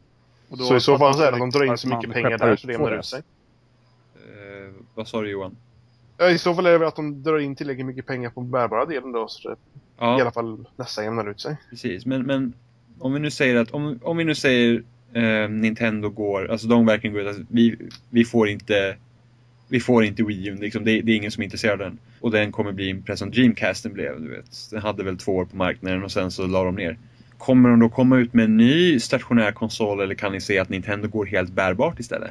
[0.49, 2.13] Och då Så i så fall så är det att de drar in så mycket
[2.13, 2.99] pengar där så det jämnar 2DS.
[2.99, 3.23] ut sig.
[4.15, 5.57] Eh, vad sa du Johan?
[6.19, 8.41] Ja, I så fall är det väl att de drar in tillräckligt mycket pengar på
[8.41, 9.57] bärbara delen då så det i
[9.99, 11.57] Ja, alla fall nästan jämnar ut sig.
[11.71, 12.07] precis.
[12.07, 12.53] Men, men
[12.99, 14.83] om vi nu säger att, om, om vi nu säger
[15.13, 17.77] eh, Nintendo går, alltså de verkligen går ut, alltså, vi,
[18.11, 18.97] vi får inte
[19.69, 21.99] vi får inte Wii U, liksom, det, det är ingen som är intresserad av den.
[22.21, 24.71] Och den kommer bli precis som Dreamcasten blev, du vet.
[24.71, 26.99] Den hade väl två år på marknaden och sen så la de ner.
[27.39, 30.69] Kommer de då komma ut med en ny stationär konsol eller kan ni se att
[30.69, 32.31] Nintendo går helt bärbart istället?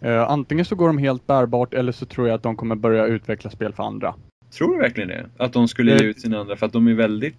[0.00, 3.06] Eh, antingen så går de helt bärbart eller så tror jag att de kommer börja
[3.06, 4.14] utveckla spel för andra.
[4.58, 5.26] Tror du verkligen det?
[5.36, 6.56] Att de skulle ge Eh, ut sina andra?
[6.56, 7.36] För att de är väldigt...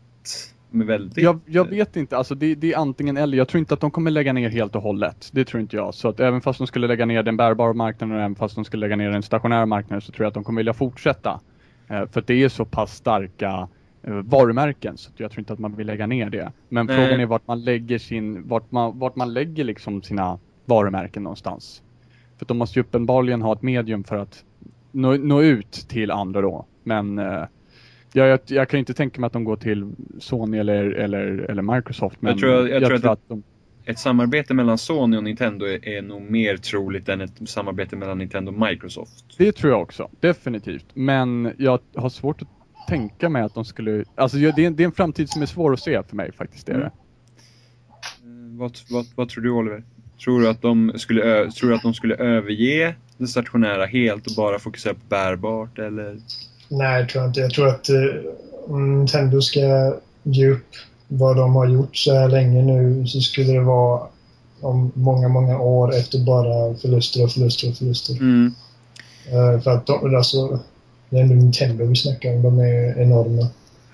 [0.72, 1.18] Väldigt...
[1.18, 3.38] Jag, jag vet inte, alltså det, det är antingen eller.
[3.38, 5.30] Jag tror inte att de kommer lägga ner helt och hållet.
[5.34, 5.94] Det tror inte jag.
[5.94, 8.66] Så att även fast de skulle lägga ner den bärbara marknaden och även fast de
[8.66, 11.40] skulle lägga ner den stationära marknaden så tror jag att de kommer vilja fortsätta.
[11.88, 13.68] Eh, för att det är så pass starka
[14.04, 16.52] eh, varumärken så jag tror inte att man vill lägga ner det.
[16.70, 16.96] Men Nej.
[16.96, 21.84] frågan är vart man lägger sin, vart man, vart man lägger liksom sina varumärken någonstans.
[22.38, 24.44] För de måste ju uppenbarligen ha ett medium för att
[24.92, 26.66] nå, nå ut till andra då.
[26.84, 27.44] Men eh,
[28.14, 31.76] Ja, jag, jag kan inte tänka mig att de går till Sony eller, eller, eller
[31.76, 32.22] Microsoft.
[32.22, 33.44] Men Jag tror- jag tror att det- att de,
[33.86, 38.18] Ett samarbete mellan Sony och Nintendo är, är nog mer troligt än ett samarbete mellan
[38.18, 39.26] Nintendo och Microsoft.
[39.38, 40.86] det tror jag också, definitivt.
[40.94, 42.48] Men jag har svårt att
[42.88, 44.04] tänka mig att de skulle...
[44.16, 46.32] Alltså jag- det är, det är en framtid som är svår att se för mig
[46.32, 46.66] faktiskt.
[46.66, 46.90] Det är Mm.
[46.90, 46.94] det.
[48.56, 49.84] Eh, Vad, vad, vad tror du Oliver?
[50.24, 54.34] Tror du, att de skulle tror du att de skulle överge det stationära helt och
[54.38, 56.18] bara fokusera på bärbart eller?
[56.70, 57.40] Nej, jag tror inte.
[57.40, 57.96] Jag tror att eh,
[58.68, 60.68] om Nintendo ska ge upp
[61.08, 64.08] vad de har gjort så här länge nu så skulle det vara
[64.62, 68.14] om många, många år efter bara förluster och förluster och förluster.
[68.14, 68.54] Mm.
[69.28, 70.60] Eh, för att de, alltså,
[71.10, 72.42] det är ändå Nintendo vi snackar om.
[72.42, 73.48] De är enorma.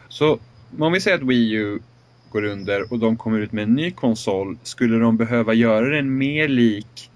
[0.10, 0.40] Så
[0.80, 1.80] om vi säger att Wii U
[2.32, 6.18] går under och de kommer ut med en ny konsol, skulle de behöva göra den
[6.18, 7.10] mer lik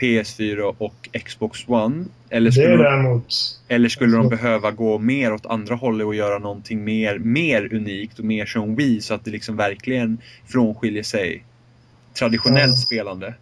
[0.00, 2.04] PS4 och Xbox One?
[2.30, 3.34] Eller Det skulle, är de, däremot...
[3.68, 7.74] eller skulle de Alltså- behöva gå mer åt andra hållet och göra någonting mer, mer
[7.74, 11.44] unikt och mer som Wii så att det liksom verkligen frånskiljer sig
[12.18, 12.76] traditionellt Ja.
[12.86, 13.34] spelande?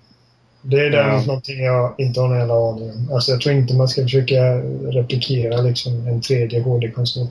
[0.63, 1.27] Det är däremot Ja.
[1.27, 3.11] någonting jag inte har någon jävla aning om.
[3.15, 4.55] Alltså jag tror inte man ska försöka
[4.91, 7.27] replikera liksom en tredje HD-konsol.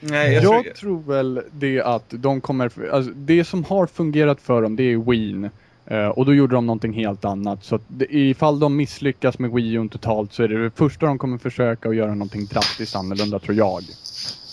[0.00, 2.70] Nej, jag, Jag, tror, tror väl det att de kommer...
[2.92, 5.48] Alltså det som har fungerat för dem det är Wii.
[5.90, 7.64] Eh, och då gjorde de någonting helt annat.
[7.64, 11.06] Så att det, ifall de misslyckas med Wii U totalt så är det det första
[11.06, 13.82] de kommer försöka att göra någonting drastiskt annorlunda tror jag.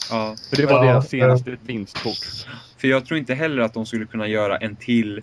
[0.09, 0.35] ja.
[0.49, 2.47] För det var Ja, deras senaste vinstkort.
[2.77, 5.17] För jag tror inte heller att de skulle kunna göra en till,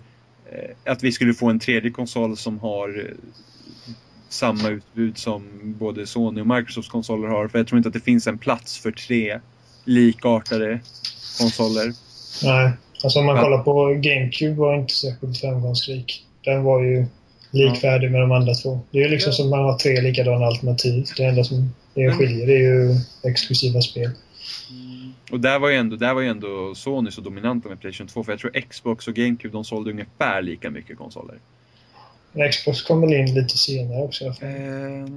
[0.51, 3.15] eh, att vi skulle få en tredje konsol som har eh,
[4.29, 7.47] samma utbud som både Sony och Microsofts konsoler har.
[7.47, 9.39] För jag tror inte att det finns en plats för tre
[9.85, 10.79] likartade
[11.39, 11.93] konsoler.
[12.43, 12.71] Nej.
[13.05, 13.41] Alltså om man Ja.
[13.43, 16.23] kollar på GameCube var inte särskilt framgångsrik.
[16.45, 17.05] Den var ju
[17.51, 18.79] likvärdig med de andra två.
[18.91, 19.33] Det är ju liksom Ja.
[19.33, 21.05] som man har tre likadana alternativ.
[21.17, 22.17] Det enda som det Mm.
[22.17, 24.09] skiljer det är ju exklusiva spel.
[25.31, 28.23] Och där var ju ändå, där var ju ändå Sony så dominanta med Playstation 2.
[28.23, 31.35] För jag tror Xbox och GameCube de sålde ungefär lika mycket konsoler.
[32.31, 34.25] Men Xbox kom väl in lite senare också.
[34.25, 35.07] Eh,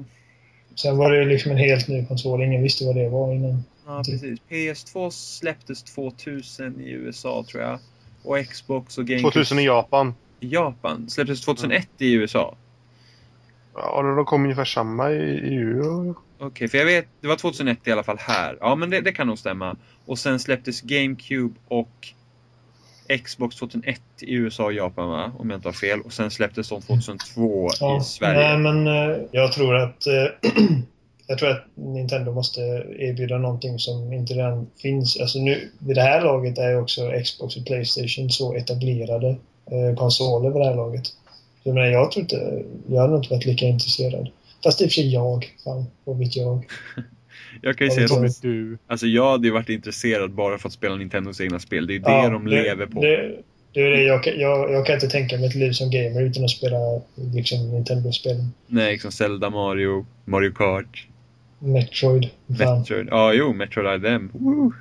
[0.74, 2.42] Sen var det liksom en helt ny konsol.
[2.42, 3.64] Ingen visste vad det var innan.
[3.88, 4.40] Ja, precis.
[4.48, 7.78] PS2 släpptes 2000 i USA tror jag.
[8.22, 10.14] Och Xbox och GameCube 2000 i Japan.
[10.40, 11.10] i Japan.
[11.10, 12.56] Släpptes 2001 i USA.
[13.74, 16.14] Ja, de kom ungefär samma i EU.
[16.38, 18.58] Okej, för jag vet, det var 2001 i alla fall här.
[18.60, 19.76] Ja, men det, det kan nog stämma.
[20.06, 22.08] Och sen släpptes GameCube och
[23.24, 25.32] Xbox 2001 i USA och Japan va?
[25.38, 26.00] Om jag inte har fel.
[26.00, 27.68] Och sen släpptes de 2002
[28.00, 28.38] i Sverige.
[28.38, 30.50] Nej, men eh, jag tror att eh,
[31.30, 32.60] jag tror att Nintendo måste
[32.98, 35.20] erbjuda någonting som inte redan finns.
[35.20, 39.28] Alltså nu, vid det här laget är ju också Xbox och Playstation så etablerade
[39.70, 41.06] eh, konsoler vid det här laget.
[41.64, 44.28] Så, men jag tror inte, jag hade nog inte varit lika intresserad.
[44.64, 45.54] Fast i och för sig jag.
[45.64, 46.64] Fan, vad vet jag?
[47.62, 48.52] Jag kan ju säga vet att jag?
[48.52, 48.78] Du?
[48.86, 51.86] alltså, jag hade ju varit intresserad bara för att spela Nintendos egna spel.
[51.86, 53.00] Det är ju det de lever på.
[53.00, 53.36] Det,
[53.72, 54.02] det är det.
[54.02, 57.00] Jag, kan- jag, jag kan inte tänka mig ett liv som gamer utan att spela
[57.34, 58.36] liksom, Nintendo-spel.
[58.66, 61.06] Nej, liksom Zelda, Mario, Mario Kart,
[61.58, 62.30] Metroid.
[62.58, 62.78] Fan.
[62.78, 63.08] Metroid.
[63.10, 64.30] Ja, jo, Metroid M.
[64.32, 64.72] Woo!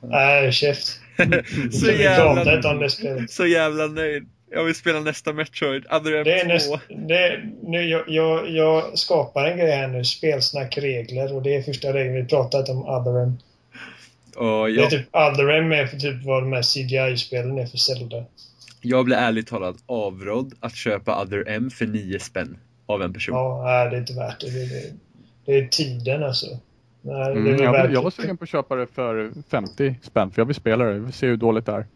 [0.00, 1.00] Nej, käft.
[1.72, 2.90] Så jävla,
[3.28, 4.28] så jävla nöjd.
[4.50, 5.86] Jag vill spela nästa Metroid.
[5.90, 6.48] Other Det är M2.
[6.48, 10.04] näst, det, nu, jag, jag, jag skapar en grej här nu.
[10.04, 11.36] Spelsnack regler.
[11.36, 12.14] Och det är första regeln.
[12.14, 13.38] Vi pratat om Other M.
[14.38, 17.78] Det är jag, typ Other M är för typ vad de här CGI-spelen är för
[17.78, 18.24] Zelda.
[18.80, 23.34] jag blev ärligt talat avrådd att köpa Other M för 9 spänn av en person.
[23.34, 24.50] Ja, nej, det är inte värt det.
[24.50, 24.92] Det, det,
[25.50, 26.46] det är tiden alltså.
[27.02, 29.94] Nej, det är Mm, jag, värt jag var sugen på att köpa det för 50
[30.02, 30.92] spänn för jag vill spela det.
[30.92, 31.86] Vi får se hur dåligt det är.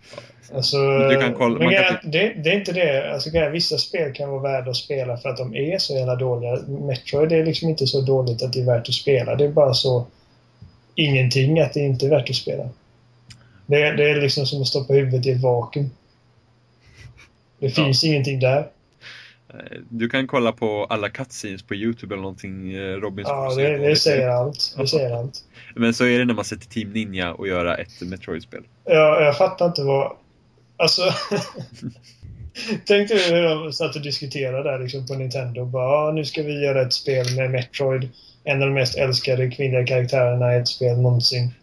[0.54, 0.76] Alltså,
[1.08, 3.12] Du kan kolla- men kan det, det är inte det.
[3.12, 6.14] Alltså, grejen, vissa spel kan vara värda att spela för att de är så jävla
[6.16, 6.56] dåliga.
[6.66, 9.34] Metroid är liksom inte så dåligt att det är värt att spela.
[9.34, 10.06] Det är bara så
[10.94, 12.68] ingenting att det inte är värt att spela.
[13.66, 15.90] Det, det är liksom som att stoppa huvudet i ett vakuum.
[17.58, 18.66] Det finns ingenting där.
[19.58, 23.62] Eh, Du kan kolla på alla cutscenes på Youtube eller någonting eh, Robin så får
[23.62, 24.74] Ja, det, det säger allt.
[24.78, 25.38] Det säger allt.
[25.74, 28.62] Men så är det när man sätter Team Ninja och göra ett Metroid-spel.
[28.84, 30.12] Jag, jag fattar inte vad...
[30.76, 31.02] Alltså...
[32.86, 35.64] Tänk dig hur de satt och diskuterade där liksom på Nintendo.
[35.64, 38.08] Bara, "Ja, nu ska vi göra ett spel med Metroid.
[38.44, 41.54] En av de mest älskade kvinnliga karaktärerna i ett spel någonsin.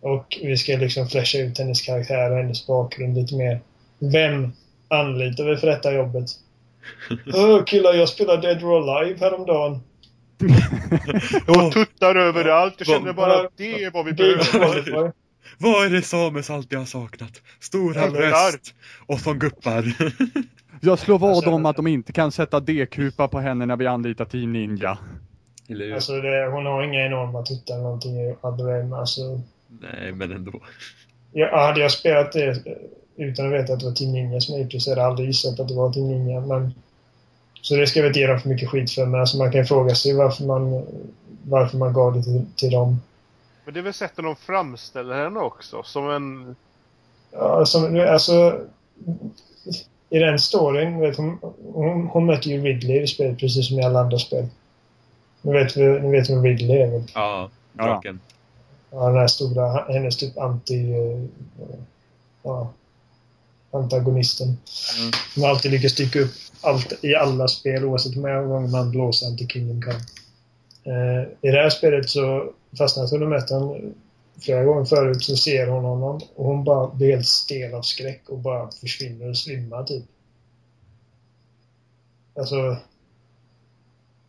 [0.00, 3.60] Och vi ska liksom flasha ut hennes karaktär och hennes bakgrund lite mer.
[3.98, 4.52] Vem
[4.88, 6.26] anlitar vi för detta jobbet?
[7.34, 9.80] Åh killar, jag spelade Dead or Alive häromdagen.
[11.46, 12.74] Och tuttar överallt.
[12.78, 15.12] Jag kände vad- bara att det är vad vi behöver.
[15.58, 17.30] Vad är det Samus alltid har saknat?
[17.60, 18.74] Stora bröst
[19.06, 19.84] och som guppar.
[20.80, 23.86] Jag slår vad Alltså, om att de inte kan sätta D-kupa på henne när vi
[23.86, 24.98] anlitar Team Ninja.
[25.94, 28.92] Alltså det, hon har inga enorma tuttar eller någonting i Other M.
[28.92, 30.62] Alltså, Nej, men ändå.
[31.32, 32.64] Ja, hade jag spelat det
[33.18, 35.60] utan att veta att det var Team Ninja som det så hade jag aldrig gissat
[35.60, 36.40] att det var Team Ninja.
[36.40, 36.74] Men,
[37.62, 39.06] så det ska vi inte ge dem för mycket skit för.
[39.06, 40.86] Men alltså man kan fråga sig varför man,
[41.42, 43.00] varför man gav det till, till dem.
[43.64, 45.82] Men det är väl sättet de framställer henne också.
[45.82, 46.56] Som en...
[47.30, 48.60] Ja, som, alltså,
[50.10, 51.38] I den storyn, vet, hon,
[51.72, 54.46] hon, hon möter ju Ridley i spelet precis som i alla andra spel.
[55.42, 57.02] Ni vet, ni vet vem Ridley är väl?
[57.14, 58.20] Ja, draken.
[58.90, 60.94] Ja, den här stora, hennes typ anti...
[62.42, 62.72] Ja,
[63.70, 64.48] antagonisten.
[64.48, 65.12] Mm.
[65.34, 69.26] Som alltid lyckas dyka upp allt, i alla spel oavsett hur många gånger man blåser
[69.26, 70.00] anti Kingdom Come.
[70.84, 73.94] Eh, I det här spelet så, fast när hon har mött honom
[74.40, 78.22] flera gånger förut, så ser hon honom och hon bara blir helt stel av skräck
[78.28, 80.04] och bara försvinner och svimmar typ.
[82.38, 82.76] Alltså...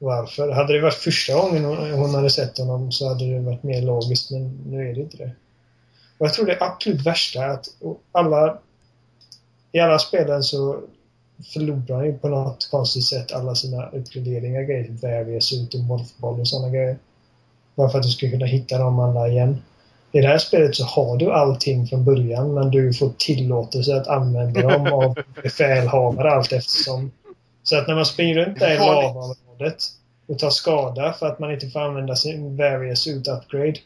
[0.02, 0.50] Varför?
[0.50, 4.32] Hade det varit första gången hon hade sett honom så hade det varit mer logiskt,
[4.32, 5.32] men nu är det inte det.
[6.18, 7.68] Och jag tror det absolut värsta är att
[8.12, 8.58] alla...
[9.72, 10.80] I alla spelen så
[11.54, 15.80] förlorar han ju på något konstigt sätt alla sina uppgraderingar, grejer, typ Various ut och
[15.80, 16.98] Morphball och sådana grejer.
[17.76, 19.58] Bara för att du ska kunna hitta dem alla igen.
[20.12, 24.08] I det här spelet så har du allting från början men du får tillåtelse att
[24.08, 27.12] använda dem av befälhavare allt eftersom.
[27.64, 29.84] Så att när man springer runt där i lavaområdet
[30.28, 33.80] och tar skada för att man inte får använda sin Various ut upgrade.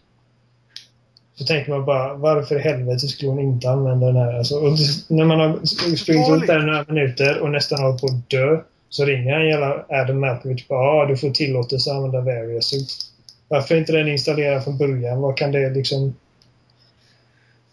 [1.36, 4.38] Så tänker man bara, varför i helvete skulle hon inte använda den här?
[4.38, 4.78] Alltså, och
[5.08, 5.66] när man har
[5.96, 9.86] sprungit runt där några minuter och nästan håller på att dö så ringer han jävla
[9.90, 13.12] Adam Malkovich bara, ja du får tillåtelse att använda Various ut.
[13.48, 15.22] Varför inte den installerad från början?
[15.22, 16.16] Vad kan det liksom...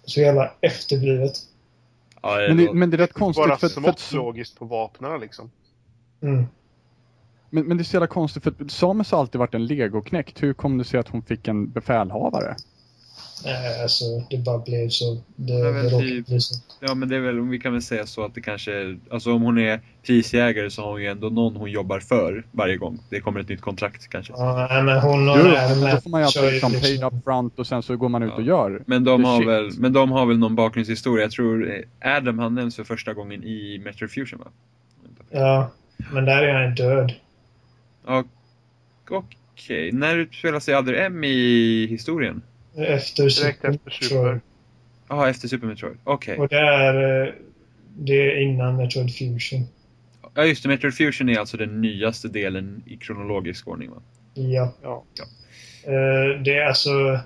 [0.04, 1.32] Så jävla efterblivet.
[2.22, 4.64] Ja, Men det, men det är rätt konstigt Bara för, för, smått för, logiskt på
[4.64, 5.50] vapnen liksom.
[6.22, 6.46] Mm.
[7.50, 10.42] men, men det är så jävla konstigt för Samus har alltid varit en legoknäckt.
[10.42, 12.56] Hur kom det sig att hon fick en befälhavare?
[13.44, 15.14] Nej, alltså det bara blev så.
[15.36, 16.54] Det, Ja, det men råkade typ- bli så.
[16.80, 19.42] Ja men det är väl, vi kan väl säga så att det kanske alltså om
[19.42, 22.98] hon är prisjägare så har hon ju ändå någon hon jobbar för varje gång.
[23.10, 24.32] Det kommer ett nytt kontrakt kanske.
[24.36, 27.04] Ja, nej, men hon och Jo, men då får man ju alltid liksom liksom- paid
[27.18, 28.36] up front och sen så går man ut Ja.
[28.36, 28.82] och gör.
[28.86, 29.48] Men de, har shit.
[29.48, 31.24] väl, men de har väl någon bakgrundshistoria.
[31.24, 31.70] Jag tror
[32.02, 34.46] eh, Adam han nämns för första gången i Metro Fusion va?
[35.30, 35.70] Ja,
[36.12, 37.12] men där är han död.
[38.06, 38.24] Ja,
[39.10, 42.42] Okej, när utspelar sig Other M i historien?
[42.86, 43.90] Efter Direkt Super efter.
[43.90, 44.40] Super.
[45.08, 45.96] Jaha, efter Super Metroid.
[46.04, 46.38] Okej.
[46.38, 47.32] Och det är, eh,
[47.98, 49.66] det är innan Metroid Fusion.
[50.34, 53.96] Ja just det, Metroid Fusion är alltså den nyaste delen i kronologisk ordning va?
[54.34, 54.74] Ja.
[54.82, 55.04] Ja.
[55.84, 57.18] Eh, Det är alltså...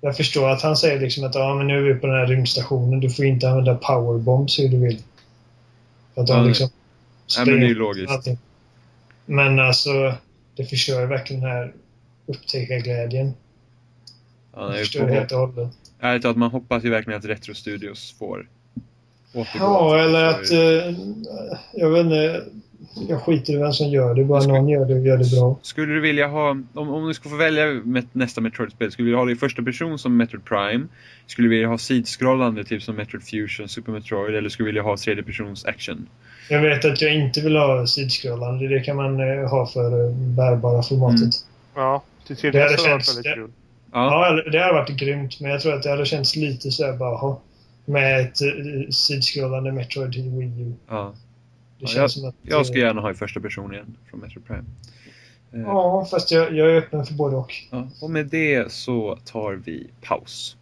[0.00, 2.26] Jag förstår att han säger liksom att ja, men nu är vi på den här
[2.26, 3.00] rymdstationen.
[3.00, 4.98] Du får inte använda powerbombs hur du vill.
[6.14, 6.68] Att de Ja, det- liksom...
[7.38, 8.10] Nej men det är ju logiskt.
[8.12, 8.38] allting.
[9.26, 10.14] Men alltså,
[10.56, 11.72] det förstör verkligen den här
[12.26, 13.32] upptäckarglädjen.
[14.54, 15.68] Det nej, förstör helt och hållet.
[16.00, 18.46] ärligt talat, man hoppas ju verkligen att Retro Studios får
[19.34, 19.58] återgå.
[19.64, 20.50] Ja, eller för- att...
[20.52, 20.94] eh,
[21.72, 22.44] Jag vet inte.
[23.08, 24.24] Jag skiter i vem som gör det.
[24.24, 25.56] Bara skulle- någon gör det gör det bra.
[25.62, 29.10] Skulle du vilja ha, om, om du skulle få välja med nästa Metroid-spel, skulle du
[29.10, 30.86] vilja ha det i första person som Metroid Prime?
[31.26, 34.82] Skulle du vilja ha sidskrollande typ som Metroid Fusion, Super Metroid eller skulle du vilja
[34.82, 36.06] ha tredje persons action?
[36.50, 38.68] Jag vet att jag inte vill ha sidskrollande.
[38.68, 41.20] Det kan man eh, ha för eh, bärbara formatet.
[41.20, 41.32] Mm.
[41.74, 43.50] Ja, till Det hade 3DS hade det varit känts- väldigt kul.
[43.94, 45.40] Ja, Ja, det hade varit grymt.
[45.40, 47.36] Men jag tror att det hade känts lite så här bara.
[47.84, 50.72] Med ett eh, sidskrollande Metroid till Wii U.
[50.88, 51.14] ja.
[51.80, 52.34] Det känns som att...
[52.42, 54.64] Jag skulle gärna ha i första person igen från Metroid Prime.
[55.52, 57.52] Eh, Ja, fast jag, jag är öppen för både och.
[57.70, 57.88] ja.
[58.02, 60.56] Och med det så tar vi paus.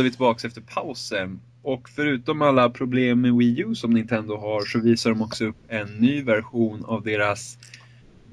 [0.00, 1.40] Är vi tillbaka efter pausen.
[1.62, 5.56] Och förutom alla problem med Wii U som Nintendo har så visar de också upp
[5.68, 7.58] en ny version av deras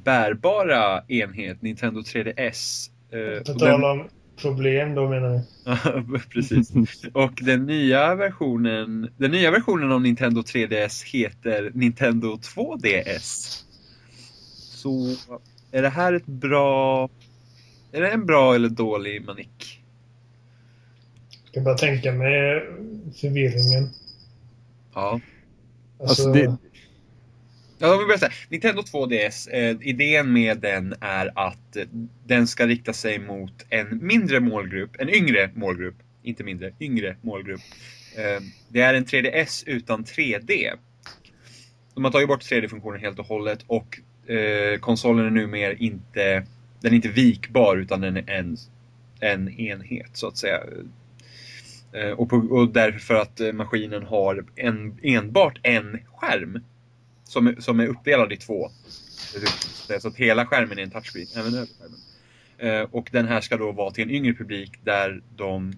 [0.04, 2.90] bärbara enhet, Nintendo 3DS.
[3.12, 4.08] Eh, På tal om
[4.42, 5.42] problem då menar du?
[5.66, 6.72] Ja, precis.
[7.14, 13.64] Och den nya versionen, den nya versionen av Nintendo 3DS heter Nintendo 2DS.
[14.56, 15.16] Så
[15.72, 17.10] är det här ett bra...
[17.92, 19.77] Är det en bra eller dålig manik?
[21.48, 22.62] Jag kan bara tänka mig
[23.22, 23.90] förvirringen.
[24.94, 25.20] Ja.
[26.00, 26.58] Alltså, Alltså, det-
[27.80, 28.34] Ja, om vi börjar så här.
[28.50, 31.78] Nintendo 2DS, eh, idén med den är att
[32.26, 37.62] den ska rikta sig mot en mindre målgrupp, en yngre målgrupp, inte mindre, yngre målgrupp.
[38.18, 40.74] Eh, det är en 3DS utan 3D.
[41.96, 44.00] De har tagit bort 3D-funktionen helt och hållet och
[44.32, 46.46] eh, konsolen är numera inte,
[46.82, 48.58] den är inte vikbar utan den är en,
[49.20, 50.60] en enhet så att säga.
[51.92, 56.60] Eh, och, på, och därför att eh, maskinen har en, enbart en skärm
[57.24, 58.70] som, är- som är uppdelad i två.
[60.02, 62.00] Så att hela skärmen är en touchscreen, även överskärmen.
[62.58, 65.74] Eh, Och den här ska då vara till en yngre publik där de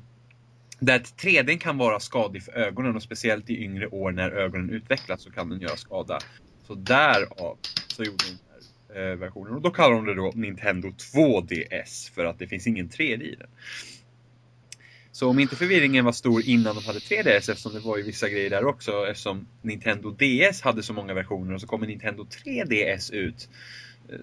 [0.79, 5.21] där 3D kan vara skadlig för ögonen och speciellt i yngre år när ögonen utvecklas
[5.21, 6.19] så kan den göra skada.
[6.67, 7.57] Så därav
[7.87, 12.11] så gjorde de den här eh, versionen och då kallar de det då Nintendo 2DS
[12.13, 13.49] för att det finns ingen 3D i den.
[15.19, 18.29] Så om inte förvirringen var stor innan de hade 3DS, eftersom det var ju vissa
[18.29, 23.13] grejer där också, eftersom Nintendo DS hade så många versioner och så kommer Nintendo 3DS
[23.13, 23.49] ut.
[24.09, 24.15] Eh,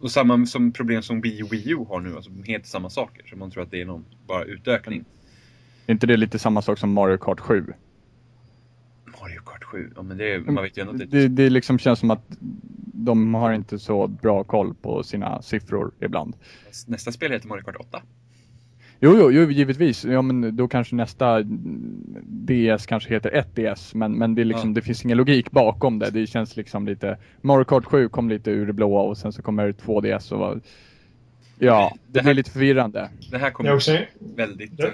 [0.00, 3.26] Och samma som problem som Wii och Wii U har nu, alltså heter samma saker.
[3.26, 5.04] Så man tror att det är någon bara utökning.
[5.86, 7.66] Är inte det lite samma sak som Mario Kart 7?
[9.20, 11.78] Mario Kart 7, ja men det, man vet ju ändå att det Det, det liksom
[11.78, 12.24] känns som att
[12.94, 16.36] de har inte så bra koll på sina siffror ibland.
[16.86, 18.02] Nästa spel heter Mario Kart 8.
[19.04, 20.04] Jo, jo, jo givetvis.
[20.04, 21.42] Ja, men då kanske nästa
[22.22, 24.74] DS kanske heter 1DS, men, men det, är liksom, Ja.
[24.74, 26.10] det finns ingen logik bakom det.
[26.10, 27.16] Det känns liksom lite...
[27.40, 30.60] Mario Kart 7 kom lite ur det blåa och sen så kommer 2DS och var...
[31.58, 33.08] Ja, Det det här- blir lite förvirrande.
[33.30, 33.98] Det här det är kommer också,
[34.36, 34.72] väldigt...
[34.76, 34.84] Ja.
[34.86, 34.92] Eh,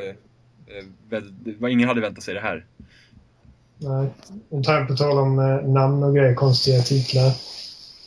[0.78, 2.64] eh, väldigt ingen hade väntat sig det här.
[3.78, 4.08] nej,
[4.50, 7.26] en tanke på tal om eh, namn och grejer, konstiga titlar.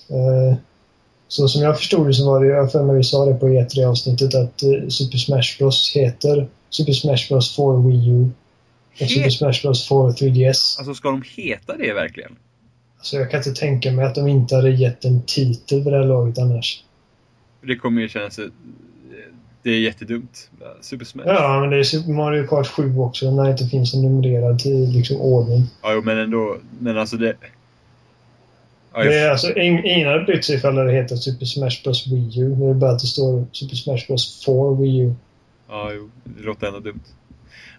[0.09, 0.57] Eh,
[1.27, 3.47] så som jag förstod det så var det, jag för mig vi sa det på
[3.47, 8.29] E3-avsnittet, att eh, Super Smash Bros heter Super Smash Bros 4 Wii U
[9.01, 10.77] och Super Smash Bros 4 3DS.
[10.79, 12.35] Alltså ska de heta det verkligen?
[13.01, 15.97] Så jag kan inte tänka mig att de inte hade gett en titel vid det
[15.99, 16.83] här laget annars.
[17.61, 18.39] Det kommer ju kännas...
[18.39, 18.45] eh,
[19.63, 20.49] Det är jättedumt.
[20.81, 21.23] Super Smash.
[21.27, 24.59] Ja, men det är Super Mario Kart 7 också när det inte finns en numrerad
[24.59, 25.63] till, liksom, ordning.
[25.81, 26.57] Ja, jo, men ändå.
[26.79, 27.33] Men alltså det...
[28.93, 32.07] Ja, Det är alltså, ing- ingen hade brytt sig ifall det heter Super Smash Bros
[32.07, 32.55] Wii U.
[32.55, 35.13] Det är bara att det står Super Smash Bros 4 Wii U.
[35.69, 36.99] ja, jo, det låter ändå dumt.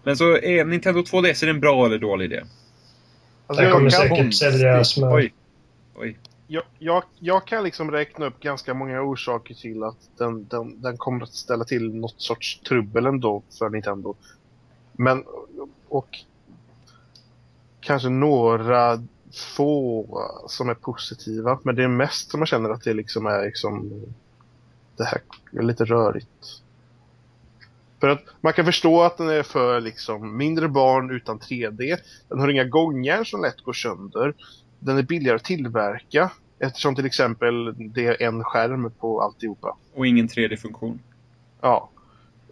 [0.03, 2.43] Men så är Nintendo 2DS, är det en bra eller dålig idé?
[3.47, 5.15] Alltså, Det jag, kommer kan, säkert sälja smör.
[5.17, 5.33] Oj.
[5.97, 6.19] Oj.
[6.47, 10.97] jag, jag, jag kan liksom räkna upp ganska många orsaker till att den, den, den
[10.97, 14.15] kommer att ställa till något sorts trubbel ändå för Nintendo.
[14.93, 15.25] Men,
[15.89, 16.09] och
[17.81, 19.03] kanske några
[19.39, 20.07] få
[20.49, 21.59] som är positiva.
[21.63, 23.91] Men det är mest som man känner att det liksom är liksom
[24.97, 25.21] det här
[25.53, 26.61] är lite rörigt.
[28.01, 31.97] För att man kan förstå att den är för liksom mindre barn utan 3D.
[32.29, 34.35] Den har inga gångar som lätt går sönder.
[34.79, 39.77] Den är billigare att tillverka eftersom till exempel det är en skärm på alltihopa.
[39.95, 40.99] Och ingen 3D-funktion.
[41.61, 41.91] Ja.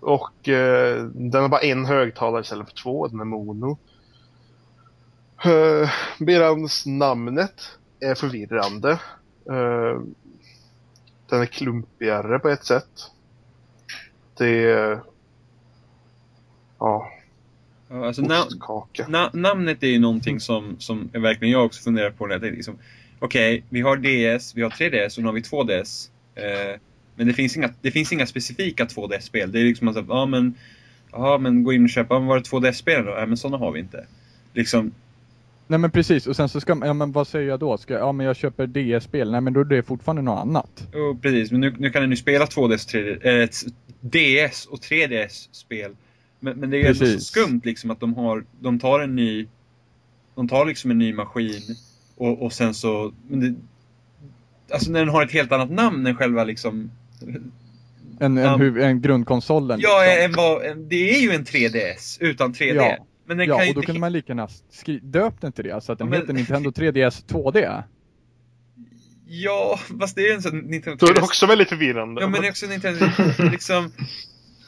[0.00, 3.78] Och eh, den har bara en högtalare istället för två, den är mono.
[5.46, 8.90] Uh, Medans namnet är förvirrande.
[9.50, 10.00] Eh,
[11.30, 13.10] den är klumpigare på ett sätt.
[14.38, 15.00] Det är...
[16.78, 17.12] Ja,
[17.92, 19.06] Alltså, na ostkaka.
[19.08, 22.26] na namnet är ju någonting som, som verkligen jag också funderar på.
[22.26, 22.78] Liksom,
[23.18, 26.10] Okej, vi har DS, vi har 3DS och nu har vi 2DS.
[26.34, 26.80] Eh,
[27.14, 29.52] men det finns inga, det finns inga specifika 2DS-spel.
[29.52, 30.54] Det är liksom att, ja men,
[31.12, 33.12] ja men gå in och köpa, vad var det 2DS-spelen då?
[33.12, 34.06] Ja men sådana har vi inte.
[34.52, 34.92] Liksom,
[35.72, 37.78] Nej men precis, och sen så ska man, ja men vad säger jag då?
[37.78, 40.88] Ska, ja men jag köper DS-spel, nej men då är det fortfarande något annat.
[40.94, 41.50] Jo, precis.
[41.50, 43.48] Men nu, nu kan den ju spela 2DS, 3D, eh,
[44.50, 45.96] DS och 3DS-spel.
[46.40, 49.16] Men, men det är ju ändå så skumt liksom att de har, de tar en
[49.16, 49.46] ny,
[50.34, 51.76] de tar liksom en ny maskin
[52.16, 53.54] och, och sen så, men det,
[54.74, 56.90] alltså när den har ett helt annat namn än själva liksom,
[58.20, 59.80] En, en, huv- en grundkonsolen.
[59.82, 60.44] ja, liksom.
[60.64, 62.74] en, en, det är ju en 3DS utan 3D.
[62.74, 63.06] Ja.
[63.36, 65.64] Men den ja, kan och då inte kunde man lika gärna skri- döpt den till
[65.64, 67.82] det, så att den Ja, men- heter Nintendo 3DS 2D.
[69.26, 71.24] Ja, fast det är en sån Nintendo Då är det 3DS.
[71.24, 72.20] också väldigt förvirrande.
[72.20, 73.06] Ja, men det är också Nintendo,
[73.52, 73.92] liksom,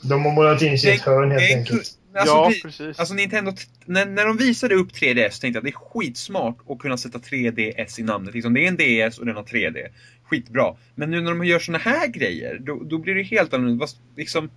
[0.03, 1.91] De har målat in sig i ett hörn helt en enkelt.
[2.15, 2.99] alltså, ja, precis.
[2.99, 3.53] Alltså Nintendo,
[3.85, 7.19] när, när de visade upp 3DS tänkte jag att det är skitsmart att kunna sätta
[7.19, 8.35] 3DS i namnet.
[8.35, 9.79] Liksom, det är en DS och den har 3D.
[10.25, 10.77] Skitbra.
[10.95, 13.81] Men nu när de gör såna här grejer, då, då blir det helt annorlunda.
[13.81, 14.51] Vad- Liksom,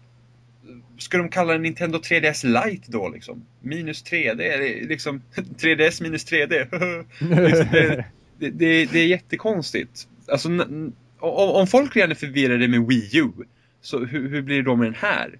[0.97, 3.45] ska de kalla den Nintendo 3DS Lite då liksom?
[3.61, 6.67] Minus 3D, det är liksom 3DS minus 3D.
[7.47, 8.05] Liksom, det,
[8.39, 10.07] det, det, det är jättekonstigt.
[10.27, 10.49] Alltså,
[11.19, 13.31] om, folk redan är förvirrade med Wii U,
[13.81, 15.39] så hur, hur blir det då med den här?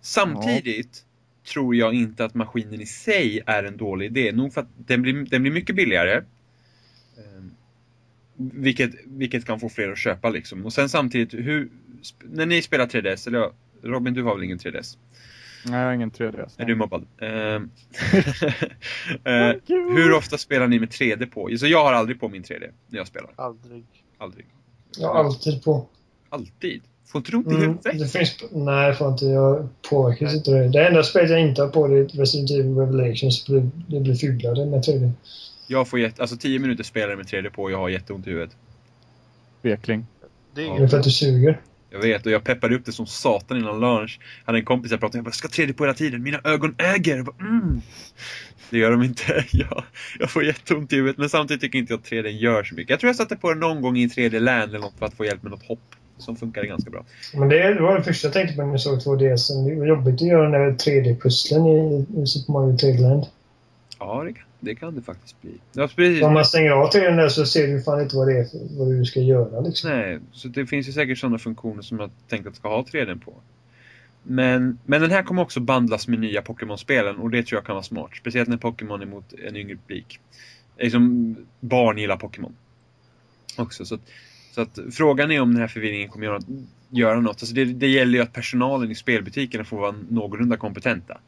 [0.00, 1.04] Samtidigt
[1.52, 4.32] tror jag inte att maskinen i sig är en dålig idé.
[4.32, 6.22] Nog för att den blir, den blir mycket billigare.
[7.18, 7.50] Ehm,
[8.36, 10.66] Vilket, vilket kan få fler att köpa liksom.
[10.66, 11.68] Och sen samtidigt, hur,
[12.22, 13.52] när ni spelar 3DS, eller ja,
[13.82, 14.96] Robin du har väl ingen 3DS?
[15.66, 16.54] Nej, jag har ingen 3DS.
[16.56, 17.06] Är du mobbad?
[17.20, 17.70] Ehm,
[19.24, 21.56] eh, hur ofta spelar ni med 3D på?
[21.58, 23.30] Så jag har aldrig på min 3D när jag spelar.
[23.36, 23.84] Aldrig.
[24.18, 24.46] Aldrig.
[24.98, 25.86] Jag har alltid på.
[26.28, 26.82] Alltid.
[27.06, 27.98] Får inte du ont i Mm, huvudet?
[27.98, 29.24] det finns, nej, jag får inte.
[29.26, 30.68] Jag påverkas inte det.
[30.68, 33.44] Det enda spelet jag inte har på det är Resident Evil Revelations.
[33.44, 35.10] Det blir, det blir fulare med 3D.
[35.66, 38.30] Jag får jätte, alltså 10 minuter spelare med 3D på och jag har jätteont i
[38.30, 38.56] huvudet.
[39.62, 40.06] Vekling.
[40.54, 40.74] Det är Ja.
[40.78, 41.60] Det är för att du suger.
[41.92, 44.20] Jag vet och jag peppade upp det som satan innan lunch.
[44.44, 46.74] Hade en kompis jag pratade med, jag bara, ska 3D på hela tiden, mina ögon
[46.78, 47.16] äger.
[47.16, 47.80] Jag bara, mm.
[48.70, 49.44] Det gör de inte.
[49.52, 49.84] Jag,
[50.18, 52.90] jag får jätteont i huvudet men samtidigt tycker inte jag att 3D gör så mycket.
[52.90, 55.24] Jag tror jag satte på den någon gång i 3D-land eller något för att få
[55.24, 55.94] hjälp med något hopp.
[56.18, 57.04] Som funkade ganska bra.
[57.34, 59.68] Men det, det var det första jag tänkte på när jag såg 2DS.
[59.68, 63.26] Det var jobbigt att göra den där 3D-pusslen i, i Super Mario 3D Land.
[63.98, 65.50] Ja, det kan det, kan det faktiskt bli.
[65.72, 66.22] Ja, precis.
[66.22, 68.46] Om man stänger av 3D där så ser du fan inte vad det är
[68.78, 69.90] vad du ska göra liksom.
[69.90, 73.20] Nej, så det finns ju säkert sådana funktioner som jag tänkt att ska ha 3D
[73.20, 73.34] på.
[74.22, 77.74] Men, men den här kommer också bandlas med nya Pokémon-spelen och det tror jag kan
[77.74, 78.10] vara smart.
[78.16, 80.20] Speciellt när Pokémon är mot en yngre publik.
[80.78, 82.56] Liksom, barn gillar Pokémon.
[83.58, 84.00] Också, så att,
[84.54, 86.40] så att frågan är om den här förvirringen kommer göra,
[86.88, 87.42] göra något.
[87.42, 91.18] Alltså det, det gäller ju att personalen i spelbutikerna får vara någorlunda kompetenta.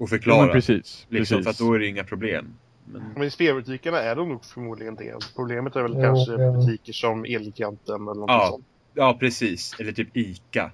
[0.00, 0.42] Och Ja, förklara.
[0.46, 1.06] men precis.
[1.08, 1.44] liksom, precis.
[1.44, 2.46] för att då är det inga problem.
[2.84, 5.14] Men, Men i spelbutikerna är de nog förmodligen det.
[5.36, 6.52] Problemet är väl Jo, kanske ja.
[6.52, 8.48] butiker som Elgiganten eller något Ja.
[8.50, 8.64] sånt.
[8.94, 9.74] ja, precis.
[9.78, 10.70] Eller typ ICA.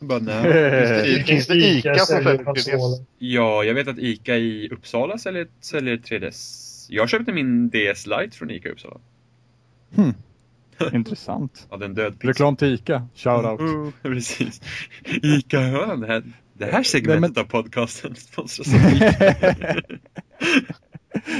[0.00, 0.42] Bara, nej.
[0.42, 2.44] Det- Finns det Ica som säljer säljer 3DS?
[2.44, 3.06] konsoler.
[3.18, 6.86] Ja, jag vet att ICA i Uppsala säljer, säljer 3DS.
[6.90, 8.96] Jag köpte min DS Lite från ICA i Uppsala.
[9.94, 10.14] Hmm.
[10.92, 11.66] Intressant.
[11.70, 12.28] Ja, den död pizza.
[12.30, 13.06] Reklam till ICA.
[13.14, 13.60] Shoutout.
[13.60, 14.60] Mm, precis.
[15.22, 15.96] ICA, ja,
[16.58, 18.80] det här, segmentet Nej, av podcasten sponsras av.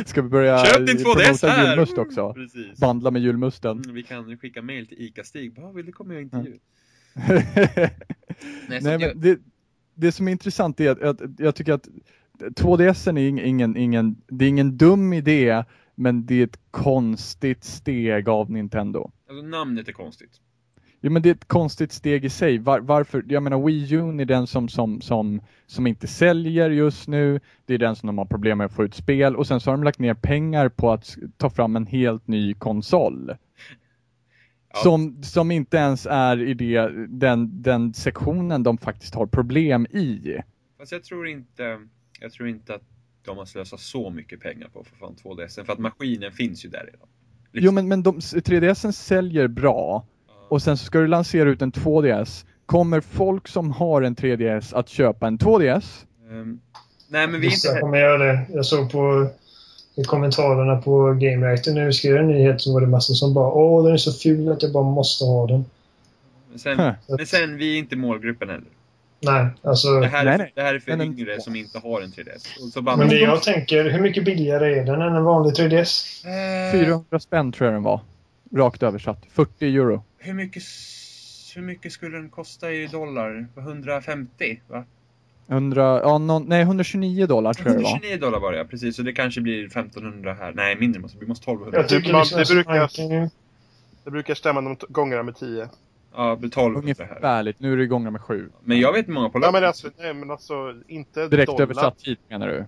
[0.06, 1.70] Ska vi börja Köp din 2DS promota här!
[1.70, 2.34] julmust också?
[2.34, 2.78] Precis.
[2.78, 3.78] Bandla med julmusten.
[3.78, 5.54] Mm, vi kan skicka mail till ICA-Stig.
[5.54, 6.58] Bara, vill du komma och intervju?
[8.68, 9.38] Nej, Nej, men det,
[9.94, 11.88] det som är intressant är att, att jag tycker att
[12.38, 15.64] 2DS är ing- ingen, ingen, det är ingen dum idé,
[15.94, 19.10] men det är ett konstigt steg av Nintendo.
[19.28, 20.40] Alltså namnet är konstigt.
[21.00, 22.58] Ja, men det är ett konstigt steg i sig.
[22.58, 23.24] Var, varför?
[23.28, 27.40] Jag menar Wii U är den som, som, som, som inte säljer just nu.
[27.66, 29.70] Det är den som de har problem med att få ut spel och sen så
[29.70, 33.36] har de lagt ner pengar på att ta fram en helt ny konsol.
[34.72, 34.80] Ja.
[34.82, 40.38] Som, som inte ens är i det, den, den sektionen de faktiskt har problem i.
[40.78, 41.80] Fast jag tror inte,
[42.20, 42.82] jag tror inte att
[43.24, 45.64] de har slösat så mycket pengar på för fan 2DS.
[45.64, 47.08] För att maskinen finns ju där redan.
[47.52, 47.66] Liksom.
[47.66, 50.06] Jo men, men de, 3DSen säljer bra
[50.48, 52.44] och sen så ska du lansera ut en 2DS.
[52.66, 56.04] Kommer folk som har en 3DS att köpa en 2DS?
[56.30, 56.60] Ehm,
[57.08, 57.80] nej men vi Vissa inte...
[57.80, 58.40] kommer göra det.
[58.52, 59.28] Jag såg på
[59.96, 63.34] i kommentarerna på Game Reactor när vi skrev en nyhet så var det massor som
[63.34, 65.64] bara Åh, den är så ful att jag bara måste ha den.
[66.50, 66.92] Men sen, Huh.
[67.18, 68.64] men sen, vi är inte målgruppen heller.
[69.20, 70.00] Nej, alltså.
[70.00, 70.52] Det här, Nej, är, nej.
[70.54, 72.62] det här är för en- yngre som inte har en 3DS.
[72.66, 75.52] Och så bara, Men det jag tänker, hur mycket billigare är den än en vanlig
[75.54, 76.24] 3DS?
[76.26, 78.00] Eh, 400 spänn tror jag den var.
[78.54, 79.22] Rakt översatt.
[79.32, 80.02] 40 euro.
[80.18, 80.62] Hur, mycket,
[81.54, 83.46] hur mycket skulle den kosta i dollar?
[83.56, 84.60] 150?
[84.68, 84.84] Va?
[85.50, 87.90] 100, ja, någon, nej 129 dollar tror jag det var.
[87.90, 88.96] 129 dollar var det ja, precis.
[88.96, 90.52] Så det kanske blir 1500 här.
[90.52, 91.28] Nej, mindre måste det bli.
[91.28, 91.78] måste 1200.
[91.78, 93.30] Jag tycker man- det brukar-
[94.04, 95.68] Det brukar stämma de gångerna med 10.
[96.16, 97.10] Ja, det blir 1200 här.
[97.10, 97.60] Ungefärligt.
[97.60, 98.48] Nu är det igång med sju.
[98.64, 101.62] Men jag vet många på Ja men alltså, nej, men alltså inte Direkt dollar.
[101.62, 102.64] översatt tid menar du?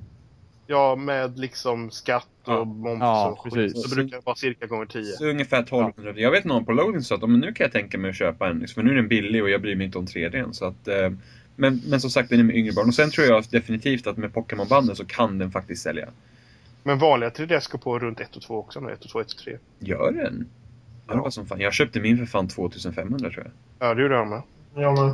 [0.66, 2.64] Ja, med liksom skatt och Ja.
[2.64, 3.52] moms Ja, och skit.
[3.54, 3.82] precis.
[3.90, 5.04] Så brukar det vara cirka gånger 10.
[5.04, 6.12] Så ungefär 1200.
[6.16, 8.16] Jag vet någon på Loading sa att "Ja, men nu kan jag tänka mig att
[8.16, 8.68] köpa en.
[8.68, 10.52] För nu är den billig och jag bryr mig inte om 3D.
[10.52, 11.10] Så att, eh,
[11.56, 12.88] men, men som sagt, den är med yngre barn.
[12.88, 16.08] Och sen tror jag definitivt att med Pokémon-banden så kan den faktiskt sälja.
[16.82, 18.90] Men vanliga 3DS går på runt 1 och 2 också nu.
[18.92, 19.56] 1 och 2, 1 och 3.
[19.78, 20.46] Gör den?
[21.06, 21.14] Ja.
[21.14, 21.60] det var som fan.
[21.60, 23.88] Jag köpte min för fan 2500 tror jag.
[23.88, 24.42] Ja, det gjorde jag med.
[24.74, 25.12] Ja, men,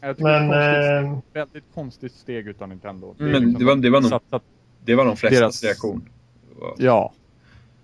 [0.00, 3.14] Jag tycker men det är ett konstigt, eh, väldigt konstigt steg utav Nintendo.
[3.20, 4.42] Mm, Men liksom det var- det var nog- satsat-
[4.84, 6.08] Det var de flestas Deras- reaktion.
[6.78, 7.12] Ja.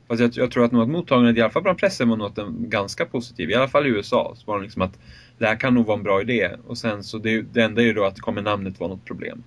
[0.09, 2.71] Fast jag, jag tror att nog att mottagandet, i alla fall bland pressen, var den
[2.71, 3.51] ganska positiv.
[3.51, 4.35] I alla fall i USA.
[4.37, 4.99] Så var det liksom att
[5.39, 6.51] det här kan nog vara en bra idé.
[6.67, 9.43] Och sen så det, det enda är ju då att kommer namnet vara något problem.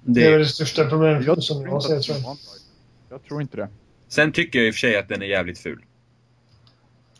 [0.00, 2.00] det är väl Det, det största problemet Jag som jag ser.
[2.00, 2.36] Tror det jag.
[3.10, 3.68] Jag tror inte det.
[4.08, 5.82] sen tycker jag i och för sig att den är jävligt ful.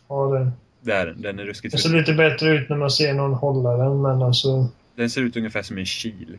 [0.07, 0.51] Ja, det.
[0.81, 1.21] Det är den.
[1.21, 1.97] Den är ruskigt Det ser ful.
[1.99, 4.67] lite bättre ut när man ser någon hålla den, men alltså...
[4.95, 6.37] Den ser ut ungefär som en kil.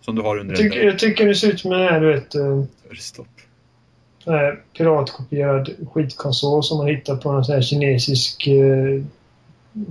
[0.00, 2.12] Som du har under Jag tycker, jag tycker det ser ut som en här, du
[2.12, 2.64] vet, eh,
[4.26, 9.02] sån här piratkopierad skitkonsol som man hittar på någon sån här kinesisk eh,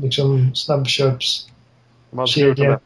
[0.02, 1.50] liksom snabbköps...
[2.12, 2.80] Man det.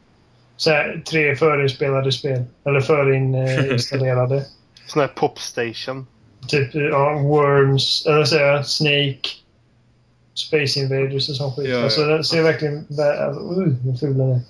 [0.56, 2.44] Så här, tre förinspelade spel.
[2.64, 4.44] Eller förinstallerade.
[4.86, 6.06] Sån här popstation.
[6.48, 9.28] typ ja, Worms, eller så jag, Snake,
[10.34, 11.68] Space Invaders och sån skit.
[11.68, 11.84] Ja, ja.
[11.84, 12.74] Alltså den ser verkligen...
[12.74, 14.40] uh, vad ful den är.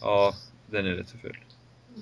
[0.00, 0.34] Ja,
[0.70, 1.36] den är så ful.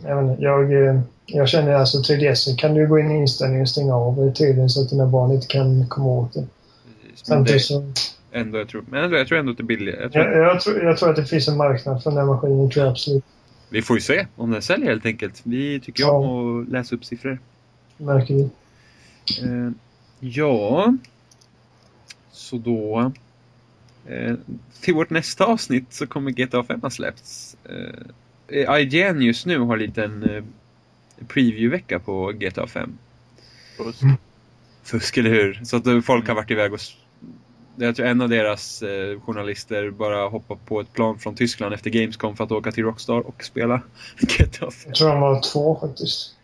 [0.04, 3.68] Jag, inte, jag, eh, jag känner alltså 3DS kan du gå in i inställningen och
[3.68, 6.46] stänga av tvn så att dina barn inte kan komma åt det.
[7.14, 7.92] Samtidigt så...
[8.32, 9.94] ändå, jag tror, men ändå, jag tror ändå att det är billigt.
[10.00, 12.26] Jag tror, Jag, jag, tror, jag tror att det finns en marknad för den här
[12.26, 13.24] maskinen, tror jag absolut.
[13.70, 15.40] Vi får ju se om den säljer helt enkelt.
[15.42, 17.38] Vi tycker ju om att läsa upp siffror.
[17.96, 18.42] Märker vi.
[19.42, 19.70] Eh,
[20.20, 20.96] ja,
[22.32, 23.12] så då...
[24.06, 24.34] Eh,
[24.80, 27.56] till vårt nästa avsnitt så kommer GTA 5 ha släppts.
[27.64, 28.06] Eh,
[28.50, 30.44] IGN just nu har en liten eh,
[31.28, 32.98] preview-vecka på GTA 5.
[33.76, 34.00] Fusk.
[34.82, 35.60] Fusk, eller hur?
[35.64, 36.80] Så att eh, folk har varit iväg och...
[37.80, 41.90] Jag tror en av deras eh, journalister bara hoppade på ett plan från Tyskland efter
[41.90, 43.82] Gamescom för att åka till Rockstar och spela
[44.20, 44.70] GTA 5.
[44.86, 46.34] Jag tror de var två faktiskt.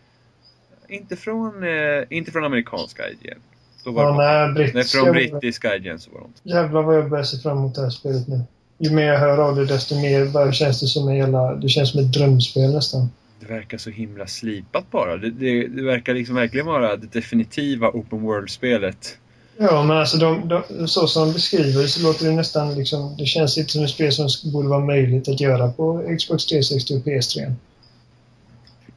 [0.89, 3.39] Inte från, eh, inte från amerikanska IGN.
[3.85, 4.99] Då var Ja, de- nej, Nej, brittiska.
[4.99, 7.91] från brittiska IGN så var de Jävlar vad jag börjar se fram emot det här
[7.91, 8.41] spelet nu.
[8.79, 11.55] Ju mer jag hör av det, desto mer bara känns det som en jävla...
[11.55, 13.09] Det känns som ett drömspel nästan.
[13.41, 15.16] Det verkar så himla slipat bara.
[15.16, 19.16] Det, det, det verkar liksom verkligen vara det definitiva open world-spelet.
[19.59, 23.14] Ja, men alltså de, de, så som de beskriver det så låter det nästan liksom...
[23.18, 26.95] Det känns inte som ett spel som borde vara möjligt att göra på Xbox 360
[26.95, 27.53] och PS3.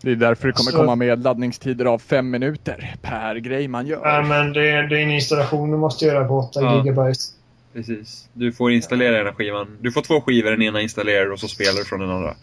[0.02, 3.88] Det är därför det kommer Så- komma med laddningstider av fem minuter per grej man
[3.88, 4.02] gör.
[4.04, 6.78] Ja, men det, är- det är en installation du måste göra på 8 Ja.
[6.84, 7.20] gigabyte.
[7.78, 8.30] Precis.
[8.34, 9.78] Du får installera den här skivan.
[9.82, 12.36] Du får två skivor, den ena installerar och så spelar du från den andra.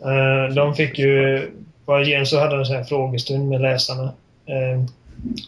[0.00, 1.50] Eh, de fick ju...
[1.84, 4.12] På IGN så hade de en här frågestund med läsarna.
[4.46, 4.84] Eh,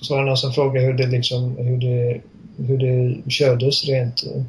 [0.02, 1.56] så var det någon som frågade hur det liksom...
[1.56, 2.20] Hur det,
[2.56, 4.42] hur det kördes rent eh,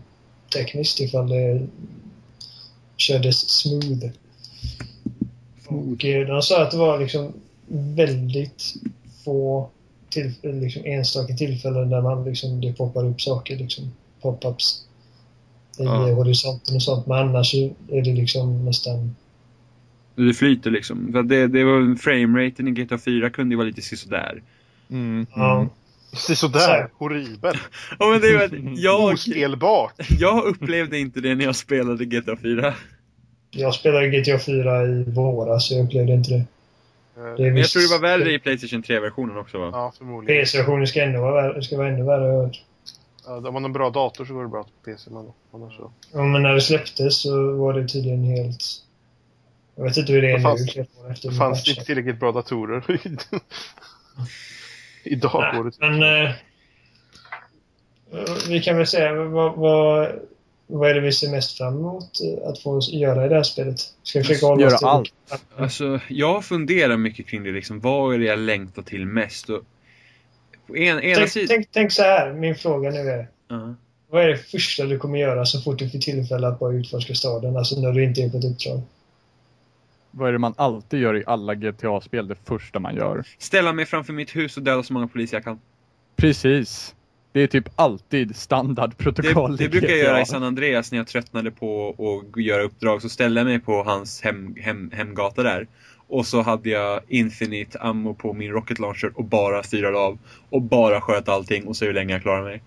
[0.54, 1.68] tekniskt ifall det
[2.98, 4.10] kördes smooth.
[5.68, 5.98] Och
[6.28, 7.34] de sa att det var liksom
[7.96, 8.74] väldigt
[9.26, 9.70] få
[10.12, 13.92] till, liksom enstaka tillfällen där man liksom, det poppar upp saker, liksom
[14.22, 14.82] pop-ups
[15.80, 16.14] i Ja.
[16.14, 17.08] horisonten och sånt.
[17.08, 19.16] Men annars är det liksom nästan...
[20.16, 21.12] Det flyter liksom.
[21.12, 24.42] För det, det var frameraten i GTA 4 kunde ju vara lite sisådär.
[24.90, 25.26] Mm.
[25.36, 25.68] Ja,
[26.14, 27.04] Se sådär, Så.
[27.04, 27.56] horribel.
[28.00, 29.94] Ja men det var, jag, Ospelbart.
[30.20, 32.74] jag upplevde inte det när jag spelade GTA 4.
[33.52, 36.44] jag spelade GTA 4 i våras så jag upplevde inte det.
[37.22, 39.70] Eh, det Men jag visst- tror det var värre i Playstation 3-versionen också va?
[39.74, 40.46] Ja, förmodligen.
[40.46, 42.52] PS-versionen ska ännu vara värre, ska vara ännu värre.
[43.26, 45.76] Ja, om man har en bra dator så går det bra på PC, men annars
[45.76, 45.92] så.
[46.14, 48.64] Ja, men när det släpptes så var det tydligen helt...
[49.76, 50.86] Jag vet inte hur det är Det fanns- nu.
[51.22, 51.72] Det fanns patchen.
[51.72, 52.84] inte tillräckligt bra datorer.
[55.04, 56.32] Idag går det Men eh,
[58.50, 60.12] vi kan väl säga, vad, vad,
[60.72, 63.44] vad är det vi ser mest fram emot eh, att få göra i det här
[63.44, 63.80] spelet?
[64.04, 65.14] Ska vi försöka hålla Göra oss till allt.
[65.58, 67.80] Alltså, jag funderar mycket kring det liksom.
[67.80, 69.50] Vad är det jag längtar till mest?
[69.50, 69.64] Och
[70.68, 71.48] på en, ena Tänk, sidan...
[71.48, 73.28] tänk, tänk så här, min fråga nu är.
[73.48, 73.76] Ja.
[74.10, 77.16] Vad är det första du kommer göra så fort du får tillfälle att bara utforska
[77.16, 77.58] staden?
[77.58, 78.82] Alltså när du inte är på ett uppdrag.
[80.12, 82.28] Vad är det man alltid gör i alla GTA-spel?
[82.28, 83.24] Det första man gör.
[83.38, 85.60] Ställa mig framför mitt hus och döda så många poliser jag kan.
[86.16, 86.96] Precis.
[87.32, 91.08] Det är typ alltid standardprotokoll Det, det brukar jag göra i San Andreas när jag
[91.08, 91.96] tröttnade på
[92.36, 93.02] att göra uppdrag.
[93.02, 95.68] Så ställde jag mig på hans hem, hem, hemgata där.
[96.08, 100.18] Och så hade jag infinite ammo på min rocket launcher och bara styrade av.
[100.50, 102.64] Och bara sköt allting och så hur länge jag klarar mig.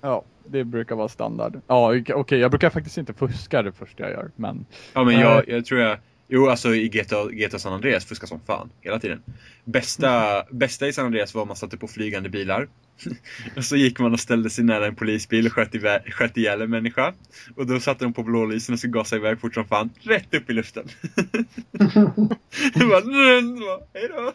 [0.00, 1.60] Ja, det brukar vara standard.
[1.66, 5.48] Ja, okej, jag brukar faktiskt inte fuska det första jag gör, men Ja men jag,
[5.48, 5.98] jag tror jag...
[6.28, 8.70] Jo alltså i GTA, GTA San Andreas fuskar som fan.
[8.80, 9.22] Hela tiden.
[9.64, 12.68] Bästa, bästa i San Andreas var att man satte på flygande bilar.
[13.56, 16.62] och så gick man och ställde sig nära en polisbil och sköt, iväg, sköt ihjäl
[16.62, 17.14] en människa.
[17.56, 19.90] Och då satte de på blålysen och så gasade iväg fort som fan.
[20.00, 20.88] Rätt upp i luften.
[22.74, 24.32] bara, bara hejdå.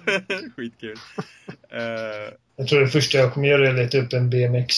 [0.56, 0.98] Skitkul.
[1.74, 4.76] Uh, Jag tror det första jag kommer göra är att leta upp en BMX.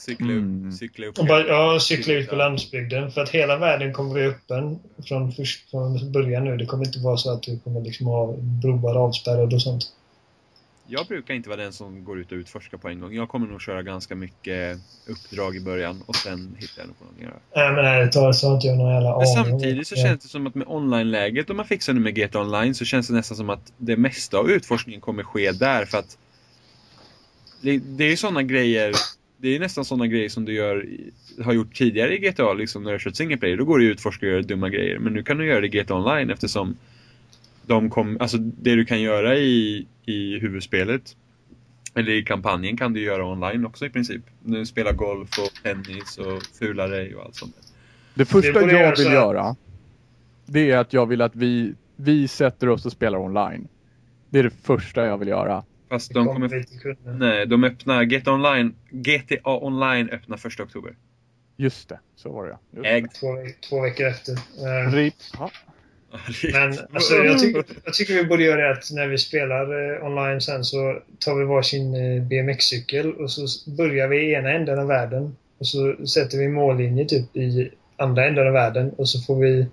[0.00, 0.72] Cykla Mm.
[0.72, 1.14] cykla upp.
[1.14, 3.10] Bara, ja, cykla ut på landsbygden.
[3.10, 4.78] För att hela världen kommer bli öppen
[5.08, 6.56] från, först, från början nu.
[6.56, 9.84] Det kommer inte vara så att du kommer liksom ha broar avspärrade och sånt.
[10.90, 13.14] Jag brukar inte vara den som går ut och utforskar på en gång.
[13.14, 17.04] Jag kommer nog köra ganska mycket uppdrag i början och sen hittar jag nog på
[17.04, 17.34] något att göra.
[17.56, 19.26] Nej men ärligt talat så har inte jag någon jävla aning.
[19.26, 22.74] Samtidigt så känns det som att med online-läget, om man fixar nu med GTA Online,
[22.74, 26.18] så känns det nästan som att det mesta av utforskningen kommer ske där för att
[27.60, 28.92] det, det är ju sådana grejer
[29.40, 30.86] det är nästan sådana grejer som du gör,
[31.44, 33.56] har gjort tidigare i GTA, liksom när du har kört single player.
[33.56, 34.98] Då går du ut, utforska och gör dumma grejer.
[34.98, 36.76] Men nu kan du göra det i GTA Online eftersom
[37.66, 41.16] de kom, alltså det du kan göra i, i huvudspelet
[41.94, 44.22] eller i kampanjen kan du göra online också i princip.
[44.42, 47.64] Du spelar golf och tennis och fula dig och allt sånt där.
[48.14, 49.14] Det första borde jag vill här.
[49.14, 49.56] göra,
[50.46, 53.68] det är att jag vill att vi, vi sätter oss och spelar online.
[54.30, 55.64] Det är det första jag vill göra.
[55.88, 56.96] Fast de kommer inte.
[57.04, 60.96] Nej, de öppnar GTA Online, GTA Online öppnar första oktober.
[61.56, 63.06] Just det, så var det ja.
[63.20, 63.36] Två,
[63.68, 64.32] två veckor efter.
[64.32, 65.14] Eh, RIP.
[66.52, 70.06] Men alltså, jag, tycker, jag tycker vi borde göra det att när vi spelar eh,
[70.06, 74.78] online sen så tar vi varsin eh, BMX-cykel och så börjar vi i ena änden
[74.78, 75.36] av världen.
[75.58, 79.66] Och så sätter vi mållinje typ i andra änden av världen och så får vi,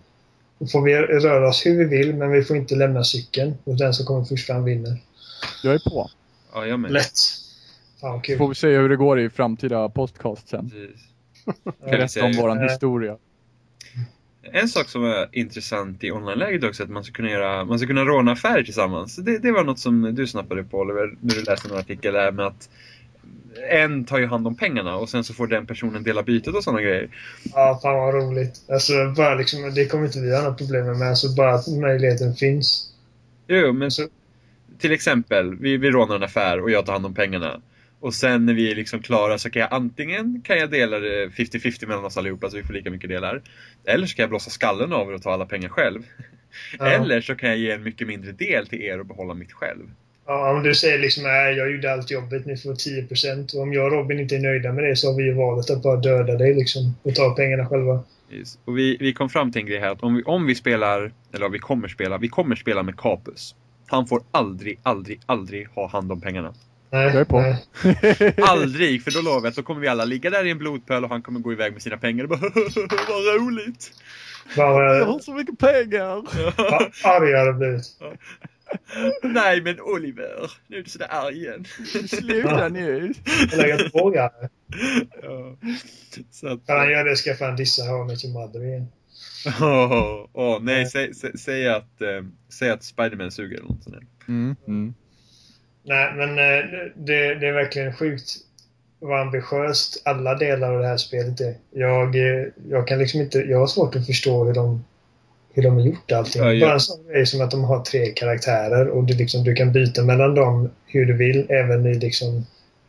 [0.72, 3.54] får vi röra oss hur vi vill men vi får inte lämna cykeln.
[3.64, 4.98] Och den som kommer först fram vinner.
[5.64, 6.10] Jag är på.
[6.54, 6.92] Ja, jag med.
[6.92, 7.20] Lätt!
[8.02, 8.38] Fan kul.
[8.38, 10.72] Får vi se hur det går i framtida podcast sen.
[11.86, 13.18] Berätta om våran historia.
[14.52, 17.88] En sak som är intressant i online-läget också att man ska kunna, göra, man ska
[17.88, 19.16] kunna råna affärer tillsammans.
[19.16, 22.32] Det, det var något som du snappade på Oliver, när du läste en artikel där
[22.32, 22.70] med att
[23.72, 26.64] en tar ju hand om pengarna och sen så får den personen dela bytet och
[26.64, 27.10] sådana grejer.
[27.44, 28.62] Ja, fan vad roligt.
[28.70, 31.68] Alltså, bara liksom, det kommer inte vi ha några problem med, men alltså bara att
[31.68, 32.94] möjligheten finns.
[33.48, 34.08] Jo, men Så,
[34.80, 37.62] till exempel, vi, vi rånar en affär och jag tar hand om pengarna.
[38.00, 41.28] Och sen när vi är liksom klara så kan jag antingen kan jag dela det
[41.28, 43.42] 50-50 mellan oss allihopa så vi får lika mycket delar.
[43.86, 46.02] Eller så kan jag blåsa skallen av er och ta alla pengar själv.
[46.80, 46.88] ja.
[46.88, 49.90] Eller så kan jag ge en mycket mindre del till er och behålla mitt själv.
[50.28, 53.74] Ja, om du säger liksom nej, jag gjorde allt jobbet, ni får 10% och om
[53.74, 55.96] jag och Robin inte är nöjda med det så har vi ju valet att bara
[55.96, 58.04] döda dig liksom och ta pengarna själva.
[58.32, 58.60] Yes.
[58.66, 61.12] Och vi, vi kom fram till en grej här att om vi, om vi spelar,
[61.34, 63.56] eller vi kommer spela, vi kommer spela med Capus.
[63.88, 66.54] Han får aldrig, aldrig, aldrig ha hand om pengarna.
[66.90, 67.42] Nej, Jag är på.
[67.42, 68.36] nej.
[68.42, 69.04] Aldrig!
[69.04, 71.22] För då lovar jag då kommer vi alla ligga där i en blodpöl och han
[71.22, 72.40] kommer gå iväg med sina pengar och bara
[73.10, 73.92] vad roligt!
[74.58, 76.24] Bara Jag har så mycket pengar!
[76.58, 77.86] ja, arg det blivit.
[79.22, 81.66] Nej men Oliver, nu är du sådär arg igen.
[82.08, 83.14] Sluta nu!
[83.58, 84.32] Lägga på ja.
[85.22, 85.58] ja.
[86.32, 88.88] Så att, Kan han göra det ska fan dissa How I Met Your Mother igen.
[89.62, 93.96] Åh, åh, nej, säg, säg, säg att, eh, säg att Spiderman suger eller något sånt.
[94.28, 94.94] Mm, mm.
[95.84, 96.66] Nej, men eh,
[96.96, 98.32] det, det är verkligen sjukt
[99.00, 101.56] vad ambitiöst alla delar av det här spelet är.
[101.72, 103.40] Jag, eh, jag kan liksom inte...
[103.40, 104.86] Jag har svårt att förstå hur de,
[105.54, 106.42] hur de har gjort allting.
[106.42, 106.66] Ja, ja.
[106.66, 109.72] Bara en sån grej som att de har tre karaktärer och du, liksom, du kan
[109.72, 112.46] byta mellan dem hur du vill, även i liksom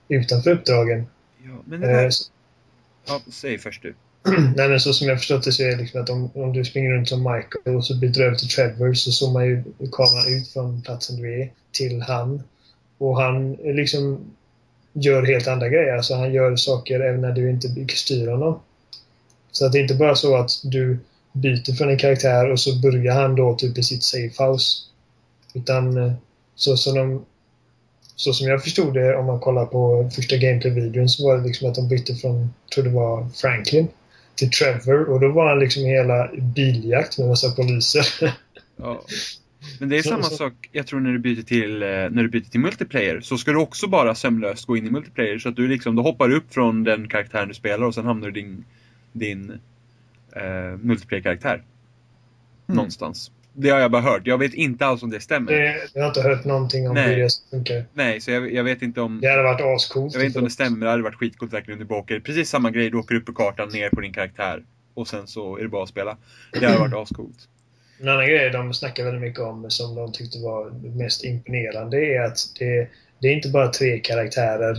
[0.08, 1.06] utanför uppdragen.
[1.44, 2.32] Ja, men det Eh, där, så-
[3.06, 3.94] ja, säg först du.
[4.56, 6.64] Nej, men så som jag förstått det så är det liksom att om, om du
[6.64, 9.62] springer runt som Michael och så byter du över till Trevor så zoomar ju
[9.92, 12.42] kameran ut från platsen du är till han.
[12.98, 14.18] Och han liksom
[14.92, 15.96] gör helt andra grejer.
[15.96, 18.60] Alltså han gör saker även när du inte styr honom.
[19.52, 20.98] Så att det är inte bara så att du
[21.32, 24.82] byter från en karaktär och så börjar han då typ i sitt Safehouse.
[25.54, 26.12] Utan eh,
[26.54, 27.24] så som de
[28.16, 31.68] så som jag förstod det om man kollar på första gameplay-videon så var det liksom
[31.68, 33.88] att de bytte från, jag tror det var Franklin,
[34.36, 38.06] till Trevor och då var han liksom hela biljakt med massa poliser.
[38.78, 39.02] Ja.
[39.80, 42.22] Men det är Så- samma så- sak, jag tror när du byter till, eh, när
[42.22, 45.38] du byter till multiplayer, så ska du också bara sömlöst gå in i multiplayer.
[45.38, 48.30] Så att du liksom, du hoppar upp från den karaktären du spelar och sen hamnar
[48.30, 48.64] du i din,
[49.12, 49.50] din
[50.32, 51.62] eh, multiplayer-karaktär.
[52.66, 53.30] Någonstans.
[53.58, 54.22] Det har jag bara hört.
[54.24, 55.52] Jag vet inte alls om det stämmer.
[55.52, 57.14] Det, jag har inte hört någonting om Nej.
[57.14, 57.84] hur det funkar.
[57.94, 59.20] Nej, så jag, jag vet inte om...
[59.20, 60.14] Det hade varit ascoolt.
[60.14, 62.20] Jag vet inte om det stämmer, det hade varit skitcoolt verkligen om du bara åker
[62.20, 64.62] precis samma grej, du åker upp på kartan, ner på din karaktär.
[64.94, 66.16] Och sen så är det bara att spela.
[66.52, 67.48] Det hade varit ascoolt.
[68.00, 72.20] En annan grej de snackar väldigt mycket om som de tyckte var mest imponerande är
[72.20, 72.88] att det,
[73.18, 74.76] det är inte bara tre karaktärer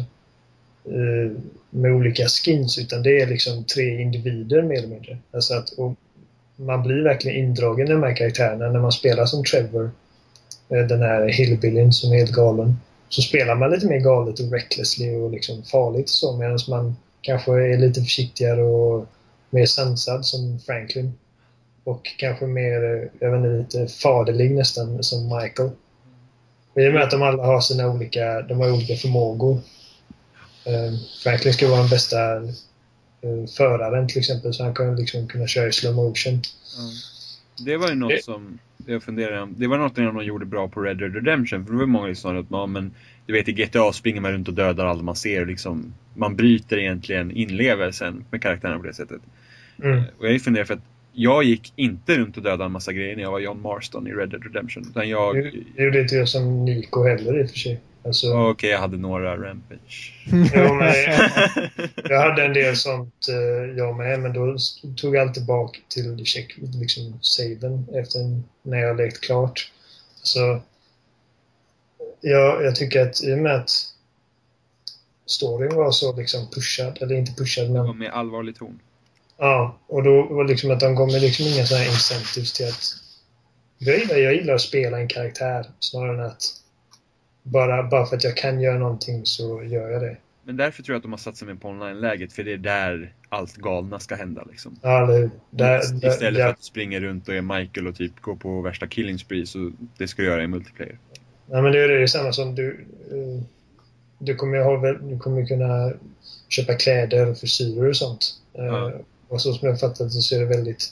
[0.85, 1.31] eh,
[1.69, 5.17] med olika skins utan det är liksom tre individer mer eller mindre.
[5.31, 5.95] Alltså att, och
[6.57, 9.91] man blir verkligen indragen i de här karaktärerna när man spelar som Trevor.
[10.69, 12.77] Eh, den här hillbillyn som är helt galen.
[13.09, 17.51] Så spelar man lite mer galet och recklessly och liksom farligt så medan man kanske
[17.51, 19.05] är lite försiktigare och
[19.49, 21.13] mer sansad som Franklin.
[21.83, 25.69] Och kanske mer, eh, jag vet inte, lite faderlig nästan som Michael.
[26.73, 29.59] Och I och med att de alla har sina olika, de har olika förmågor.
[30.65, 30.93] Eh,
[31.23, 32.17] Franklin ska vara den bästa
[33.57, 36.41] föraren till exempel så han kan liksom kunna köra i slow motion.
[37.65, 39.55] Det var ju något Det- som jag funderade om.
[39.57, 41.65] Det var något de gjorde bra på Red Dead Redemption.
[41.65, 42.91] För det var många som sa att ja, men
[43.25, 45.45] du vet i GTA springer man runt och dödar alla man ser.
[45.45, 49.21] Liksom, man bryter egentligen inlevelsen med karaktärerna på det sättet.
[49.83, 50.03] Mm.
[50.19, 53.23] Och jag funderar för att jag gick inte runt och dödade en massa grejer när
[53.23, 54.83] jag var John Marston i Red Dead Redemption.
[54.89, 55.35] Utan jag,
[55.75, 57.79] det gjorde inte jag som Nico heller i och för sig.
[58.07, 60.13] Alltså, Okej, jag hade några Rampage.
[60.25, 60.93] jo, men,
[62.09, 64.57] jag hade en del sånt eh, jag med, men då
[64.95, 68.19] tog jag alltid bak till check, liksom, saven efter
[68.63, 69.71] när jag lekt klart.
[70.23, 70.61] Så
[72.21, 73.71] jag, jag tycker att i och med att
[75.25, 78.79] storyn var så liksom pushad, eller inte pushad, Det var men med allvarlig ton.
[79.37, 82.67] ja, och då var det liksom att de gav mig liksom inga sådana incentives till
[82.67, 82.83] att
[83.77, 86.43] jag gillar, jag gillar att spela en karaktär snarare än att
[87.51, 90.17] bara, bara för att jag kan göra någonting så gör jag det.
[90.43, 93.13] Men därför tror jag att de har satsat mer på online-läget, för det är där
[93.29, 94.79] allt galna ska hända liksom.
[94.81, 95.29] Ja, hur?
[95.49, 96.45] Där, där, Istället ja.
[96.45, 99.71] för att springa runt och är Michael och typ gå på värsta killing spree, så
[99.97, 100.97] det ska du göra i multiplayer.
[101.51, 102.85] Ja, men det är det samma som du...
[103.11, 103.43] eh,
[104.19, 105.93] Du kommer ju ha du kommer ju kunna
[106.49, 108.25] köpa kläder och frisyrer och sånt.
[108.53, 108.91] Eh, Ja.
[109.27, 110.83] Och så som jag fattat det så är det väldigt...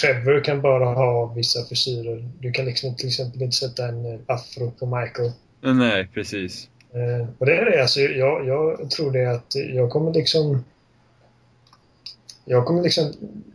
[0.00, 2.28] Trevor kan bara ha vissa frisyrer.
[2.40, 5.32] Du kan liksom till exempel inte sätta en afro på Michael.
[5.60, 6.68] Men nej, precis.
[6.94, 7.82] Eh, Och det är det.
[7.82, 10.64] Alltså, jag, jag tror det att jag kommer liksom...
[12.44, 13.12] Jag kommer liksom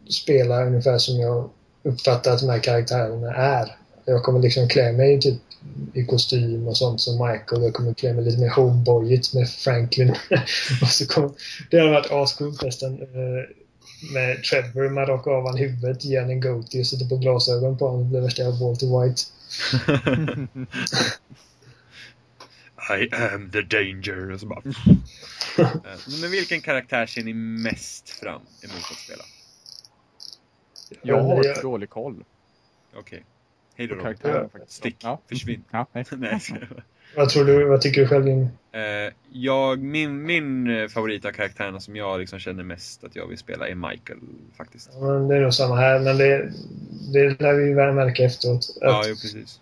[0.10, 1.50] spela ungefär som jag
[1.84, 3.76] uppfattar att de här karaktärerna är.
[4.06, 5.38] Jag kommer liksom klä mig typ
[5.94, 7.64] i kostym och sånt som Michael.
[7.64, 10.10] Jag kommer klä mig lite mer homeboyigt med Franklin.
[10.82, 11.32] och så kommer,
[11.72, 12.94] det hade varit ascoolt nästan.
[12.94, 13.44] eh,
[14.14, 17.78] Med Trevor, man rakar av han huvudet, ger han en goatee och sätter på glasögon
[17.78, 18.12] på honom.
[18.14, 19.22] Det värsta jag Walter White.
[22.90, 24.32] I am the danger.
[24.32, 24.62] Och så bara...
[25.58, 25.68] Eh,
[26.22, 29.24] Men vilken karaktär ser ni mest fram emot att spela?
[31.02, 32.24] Jag Ja, har jag- dålig koll
[32.96, 33.24] Okej.
[33.76, 34.52] Hej då Robert.
[34.52, 34.72] faktiskt.
[34.78, 34.96] Stick.
[35.04, 35.22] Ja.
[35.30, 35.64] Försvinn.
[35.72, 36.06] Ja, nej.
[36.12, 36.40] Nej.
[37.16, 37.64] Vad tror du?
[37.66, 38.28] Vad tycker du själv?
[38.28, 43.28] Eh, jag, min, min eh, favorit av karaktärerna som jag liksom känner mest att jag
[43.28, 44.20] vill spela är Michael
[44.58, 44.90] faktiskt.
[44.94, 46.52] Ja, men det är nog samma här, men det,
[47.14, 48.60] det lär vi väl märka efteråt.
[48.70, 49.60] Att Ja, jo precis.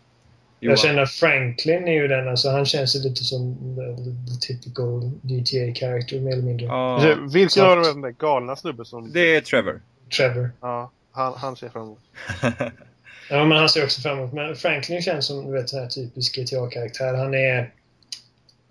[0.69, 5.11] Jag känner Franklin är ju den, alltså han känns ju lite som the, the typical
[5.21, 6.65] GTA-character mer eller mindre.
[6.65, 9.11] Ja, Alltså, Vilken av de där galna snubben som...
[9.11, 9.81] det är Trevor.
[10.17, 10.51] Trevor.
[10.61, 11.99] Ja, han, han ser fram emot.
[13.29, 14.33] Ja, men han ser också framåt.
[14.33, 17.13] Men Franklin känns som du vet, en här typisk GTA-karaktär.
[17.13, 17.71] Han är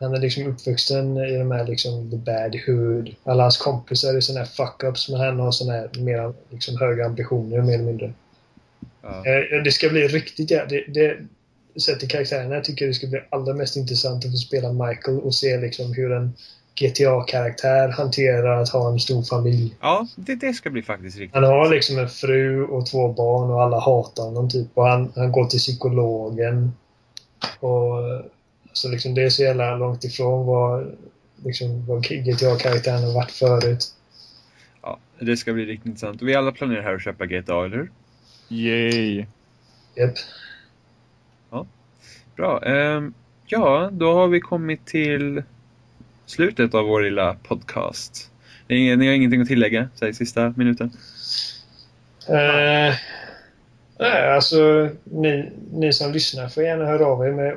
[0.01, 3.15] han är liksom uppvuxen i de här liksom the bad hood.
[3.25, 7.07] Alla hans kompisar är såna här fuck-ups, men han har såna här mer liksom höga
[7.07, 8.13] ambitioner mer eller mindre.
[9.03, 9.09] ja.
[9.27, 11.17] Eh, Det ska bli riktigt ja, det, det,
[11.77, 15.19] Sett till karaktärerna tycker jag det ska bli allra mest intressant att få spela Michael
[15.21, 16.33] och se liksom hur en
[16.75, 19.77] GTA-karaktär hanterar att ha en stor familj.
[19.81, 23.51] ja, det, det ska bli faktiskt riktigt Han har liksom en fru och två barn
[23.51, 24.69] och alla hatar honom typ.
[24.75, 26.73] Och han, han går till psykologen.
[27.61, 28.23] Och
[28.73, 30.97] så liksom det är så jävla långt ifrån vad,
[31.45, 33.85] liksom, vad GTA-karaktären har varit förut.
[34.83, 36.23] Ja, det ska bli riktigt intressant.
[36.23, 37.91] Och vi alla planerar här att köpa GTA, eller hur?
[38.49, 39.27] Yay!
[39.95, 40.15] Japp.
[42.37, 42.63] Bra.
[42.63, 43.15] Ehm,
[43.47, 45.43] ja, då har vi kommit till
[46.27, 48.31] slutet av vår lilla podcast.
[48.69, 50.91] Ni, ni har ingenting att tillägga, säg sista minuten.
[52.29, 52.95] Eh,
[53.99, 57.57] nej, alltså ni, ni som lyssnar får gärna höra av er med,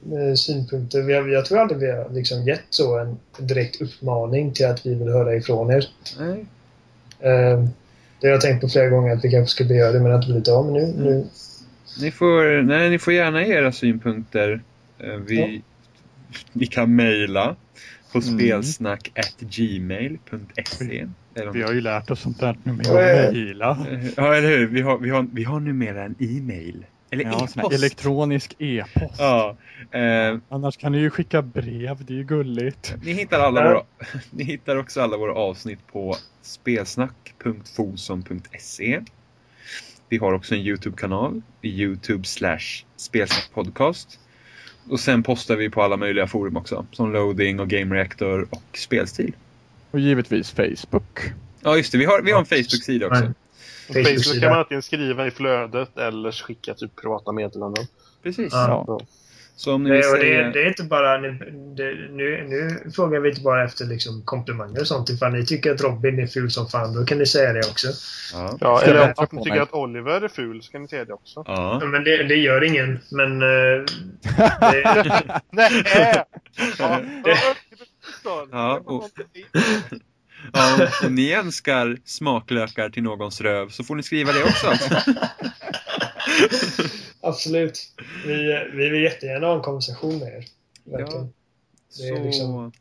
[0.00, 1.02] med synpunkter.
[1.02, 4.86] Vi har, jag tror aldrig vi har liksom gett så en direkt uppmaning till att
[4.86, 5.88] vi vill höra ifrån er.
[6.18, 6.46] Nej.
[7.20, 7.64] Eh,
[8.20, 10.26] det har jag tänkt på flera gånger att vi kanske skulle göra det men det
[10.26, 10.62] har inte.
[10.62, 11.26] Men nu, nu
[12.00, 14.60] Ni får, nej, ni får gärna ge era synpunkter.
[14.98, 15.62] Eh, Vi,
[16.52, 17.56] Ni kan mejla
[18.12, 18.38] på Mm.
[18.38, 21.06] spelsnack.gmail.se.
[21.52, 23.26] Vi har ju lärt oss sånt där nu med Ja, ja.
[23.28, 23.86] att mejla.
[23.92, 24.66] Eh, Ja, eller hur?
[24.66, 26.86] Vi har, vi har, vi har numera en e-mail.
[27.10, 27.74] Eller Ja, e-post.
[27.74, 29.14] elektronisk e-post.
[29.18, 29.56] Ja.
[29.98, 32.94] Eh, Annars kan ni ju skicka brev, det är ju gulligt.
[33.04, 33.70] Ni hittar, alla Ja.
[33.70, 33.82] våra,
[34.30, 39.00] ni hittar också alla våra avsnitt på spelsnack.foson.se.
[40.08, 44.18] Vi har också en Youtube-kanal, Youtube slash spelsnackpodcast.
[44.88, 48.78] Och sen postar vi på alla möjliga forum också, som Loading och Game Reactor och
[48.78, 49.32] Spelstil.
[49.90, 51.20] Och givetvis Facebook.
[51.60, 53.24] Ja, just det, vi har, vi har en Facebook-sida också.
[53.24, 53.32] Nej.
[53.86, 54.40] Facebook Facebook-sida.
[54.40, 57.86] kan man antingen skriva i flödet eller skicka typ privata meddelanden.
[58.22, 58.52] Precis.
[58.52, 58.84] Ja.
[58.86, 59.00] Ja.
[59.58, 61.18] Så om ni Nej, och det, det är inte bara...
[61.18, 61.30] Nu,
[61.76, 65.10] det, nu, nu frågar vi inte bara efter liksom komplimanger och sånt.
[65.10, 67.88] Ifall ni tycker att Robin är ful som fan, då kan ni säga det också.
[68.32, 68.58] Ja.
[68.60, 71.44] Ja, eller om ni tycker att Oliver är ful så kan ni säga det också.
[71.46, 71.82] Ja.
[71.84, 72.98] Men det, det gör ingen.
[73.10, 73.42] Men...
[73.42, 73.84] eh,
[74.72, 75.70] det, Nej!
[76.78, 77.00] Ja,
[78.52, 79.10] Ja, och-
[80.52, 84.72] Ja, om ni önskar smaklökar till någons röv så får ni skriva det också.
[87.20, 87.92] Absolut.
[88.26, 90.44] Vi, vi vill jättegärna ha en konversation med er.
[90.84, 91.32] Verkligen.
[91.98, 92.72] Det är Så, liksom-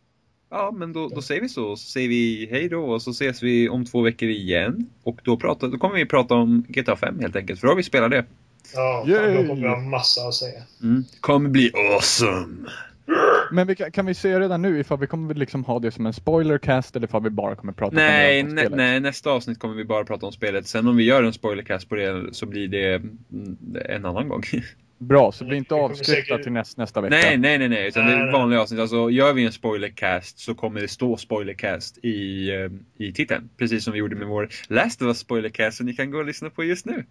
[0.49, 1.75] ja, men då, då säger vi så.
[1.75, 4.89] Så säger vi hej då och så ses vi om två veckor igen.
[5.03, 7.77] Och då, pratar, då kommer vi prata om GTA 5 helt enkelt, för då har
[7.77, 8.25] vi spelat det.
[8.73, 10.63] Ja, fan, då kommer vi ha massa att säga.
[10.83, 11.05] Mm.
[11.11, 12.69] Det kommer bli awesome!
[13.51, 16.05] Men vi kan, kan vi säga redan nu ifall vi kommer liksom ha det som
[16.05, 18.71] en spoilercast eller ifall vi bara kommer prata Nej, om spelet?
[18.77, 20.67] nej, nästa avsnitt kommer vi bara prata om spelet.
[20.67, 24.43] Sen om vi gör en spoilercast på det så blir det mm, en annan gång.
[24.99, 27.15] Bra, så bli inte avskräckta säkert- till näst, nästa vecka.
[27.15, 28.79] nej, nej, nej, nej, utan det är vanliga avsnitt.
[28.79, 33.49] Alltså gör vi en spoilercast så kommer det stå spoilercast i, eh, i titeln.
[33.57, 36.25] Precis som vi gjorde med vår Last of Us spoilercast som ni kan gå och
[36.25, 37.05] lyssna på just nu.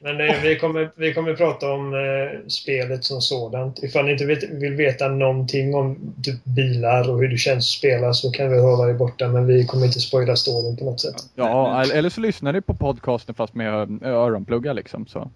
[0.00, 3.82] Men eh, vi, kommer, vi kommer prata om eh, spelet som sådant.
[3.82, 7.78] Ifall ni inte vet, vill veta någonting om typ bilar och hur det känns att
[7.78, 9.28] spela så kan vi hålla det borta.
[9.28, 11.14] Men vi kommer inte spoila storyn på något sätt.
[11.34, 15.06] Ja, eller- så lyssnar ni på podcasten fast med ö- öronpluggar liksom.
[15.06, 15.30] Så.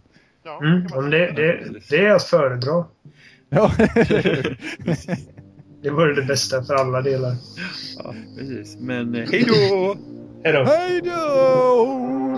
[0.45, 1.59] Ja, Mm, det, det,
[1.91, 2.85] det är att föredra.
[3.51, 3.73] Ja.
[5.83, 7.35] Det vore det bästa för alla delar.
[7.99, 8.77] Ja, precis.
[8.81, 9.97] Men eh, hej då!
[10.45, 12.30] Hej då!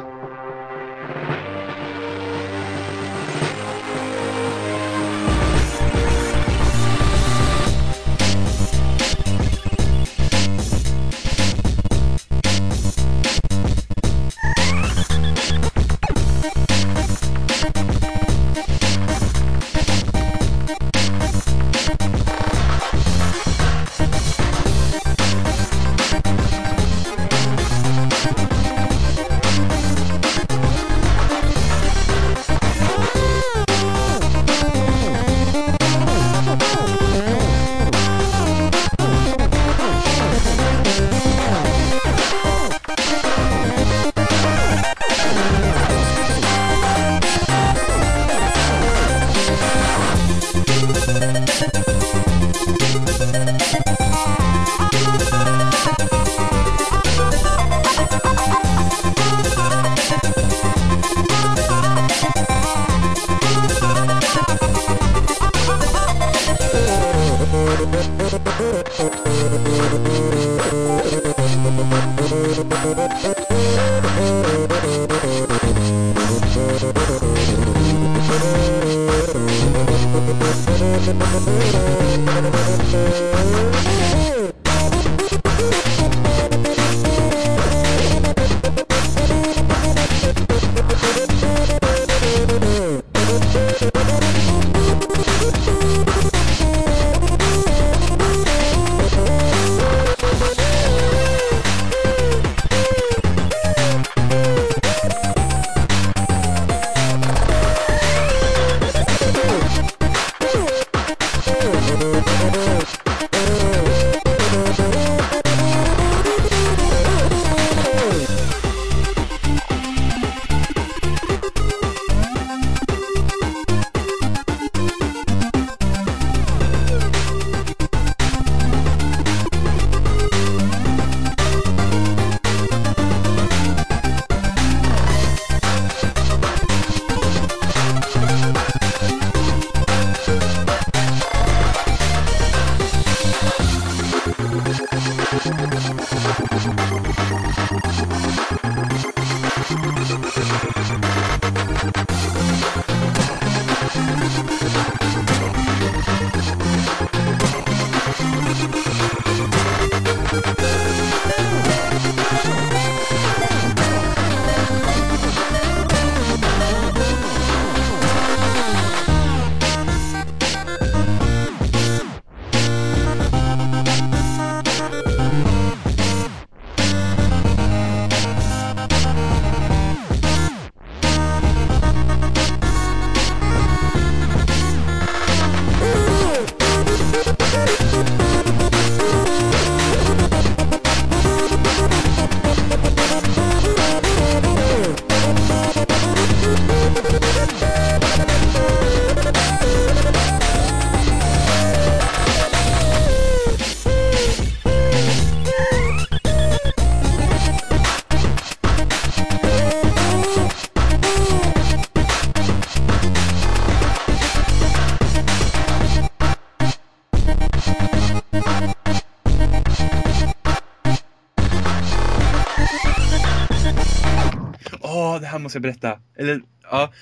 [225.33, 225.99] Här måste jag berätta.
[226.17, 226.93] Eller, ja.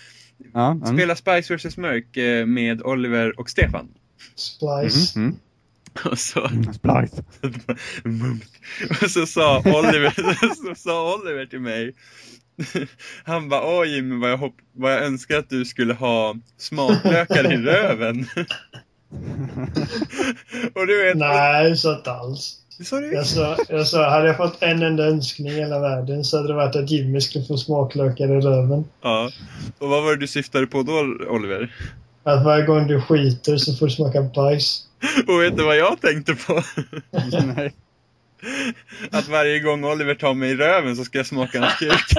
[0.54, 0.86] Ja, mm.
[0.86, 3.88] Spela Spice vs Mörk eh, med Oliver och Stefan.
[4.34, 5.16] Splice.
[5.16, 5.36] Mm,
[6.04, 6.74] Och så, mm.
[6.74, 7.22] Splice.
[9.02, 10.10] Och så sa Oliver,
[10.66, 11.94] så sa Oliver till mig.
[13.24, 17.52] Han bara, åh Jimmy vad jag, hopp, vad jag önskar att du skulle ha smaklökar
[17.52, 18.26] i röven.
[20.74, 21.16] och du vet...
[21.16, 22.59] Nej, så inte alls.
[22.80, 25.80] Det sa du Jag sa, jag sa, hade jag fått en enda önskning i hela
[25.80, 28.84] världen så hade det varit att Jimmy skulle få smaklökar i röven.
[29.02, 29.30] Ja.
[29.78, 30.98] Och vad var det du syftade på då,
[31.28, 31.74] Oliver?
[32.22, 34.86] Att varje gång du skiter så får du smaka bajs.
[35.26, 36.62] Och vet du vad jag tänkte på?
[37.56, 37.72] Nej.
[39.10, 42.14] Att varje gång Oliver tar mig i röven så ska jag smaka hans kuk.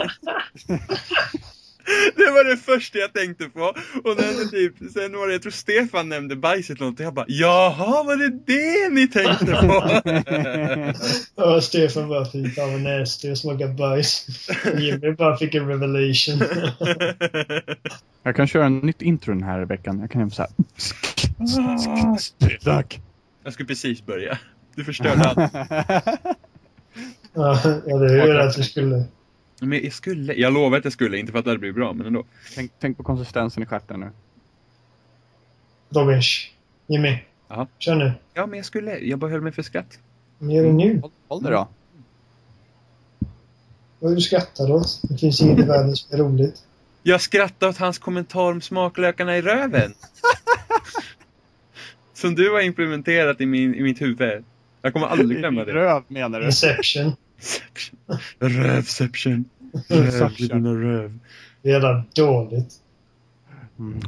[2.15, 3.61] Det var det första jag tänkte på.
[4.03, 7.25] Och sen, typ, sen var det, jag tror Stefan nämnde bajset något och jag bara
[7.27, 9.83] Jaha, var det det ni tänkte på?
[11.43, 14.27] Och Stefan bara, fy fan vad nasty, jag smakar bajs.
[14.77, 16.41] Jimmy bara fick en revelation.
[18.23, 19.99] Jag kan köra en nytt intro den här veckan.
[19.99, 20.51] Jag kan göra så här.
[22.63, 23.01] Tack.
[23.43, 24.37] Jag skulle precis börja.
[24.75, 25.51] Du förstörde allt.
[27.33, 29.05] Ja, ja, det är ju att du skulle...
[29.63, 32.07] Men jag skulle, jag lovar att jag skulle, inte för att det blivit bra, men
[32.07, 32.23] ändå.
[32.55, 34.09] Tänk, tänk på konsistensen i stjärten nu.
[35.89, 36.51] Robin, sh.
[36.88, 37.17] Jimmy.
[37.47, 37.67] Ja.
[37.79, 38.11] Kör nu.
[38.33, 39.99] Ja, men jag skulle, jag bara höll mig för skratt.
[40.39, 40.99] Gör det nu.
[41.01, 41.67] Håll, håll det då.
[43.99, 45.01] Vad är du skrattar åt?
[45.09, 46.63] Det finns inget i världen som är roligt.
[47.03, 49.93] Jag skrattade åt hans kommentar om smaklökarna i röven.
[52.13, 54.43] Som du har implementerat i, min, i mitt huvud.
[54.81, 55.73] Jag kommer aldrig glömma det.
[55.73, 56.45] Röv menar du?
[56.45, 57.15] Inception.
[58.39, 59.45] Rövception.
[59.88, 61.19] Röv i dina röv.
[61.61, 62.73] Det är jävla dåligt.
[63.80, 63.99] Mm.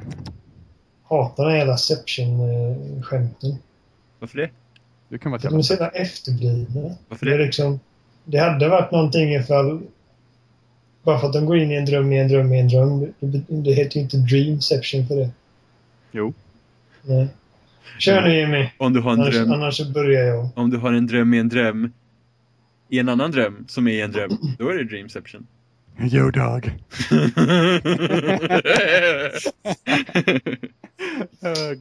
[1.03, 3.57] Hatar den jävla Inception-skämten.
[4.19, 4.49] Varför det?
[5.09, 6.95] Du kan vara De är så jävla efterblivna.
[7.09, 7.45] Varför Det, är det?
[7.45, 7.79] liksom,
[8.25, 9.81] det hade varit någonting ifall...
[11.03, 13.13] Bara för att de går in i en dröm, i en dröm, i en dröm.
[13.19, 15.29] Det, det heter ju inte Dreamception för det.
[16.11, 16.33] Jo.
[17.01, 17.27] Nej.
[17.99, 18.69] Kör nu Jimmy.
[18.77, 20.49] Om du har en Annars, dröm, annars så börjar jag.
[20.55, 21.91] om du har en dröm i en dröm.
[22.93, 24.37] I en annan dröm som är i en dröm.
[24.59, 25.47] Då är det dreamception.
[25.99, 26.63] Yo dog.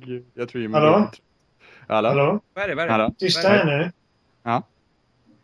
[0.07, 0.25] Gud.
[0.35, 0.75] Jag tror Jimmy...
[0.75, 1.11] Hallå?
[1.89, 2.09] Hallå?
[2.09, 2.41] Hallå?
[2.55, 2.75] Vad är det?
[2.75, 2.93] Vad är det?
[2.93, 3.15] Hallå?
[3.19, 3.93] Tysta är här nu.
[4.43, 4.63] Ja.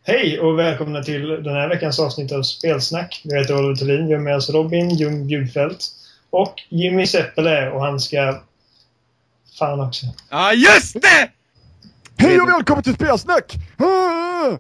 [0.02, 3.20] Hej och välkomna till den här veckans avsnitt av Spelsnack.
[3.24, 4.06] Jag heter Oliver Thulin.
[4.06, 5.84] Vi har med oss Robin Ljung Bjudfeldt
[6.30, 8.42] och Jimmy Seppele och han ska...
[9.58, 10.06] Fan också.
[10.06, 11.30] Ja, ah, just det!
[12.16, 13.54] Hej och välkommen till Spelsnack!
[13.76, 14.58] Ah!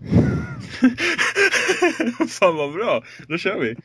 [2.28, 3.04] Fan vad bra.
[3.28, 3.76] Då kör vi.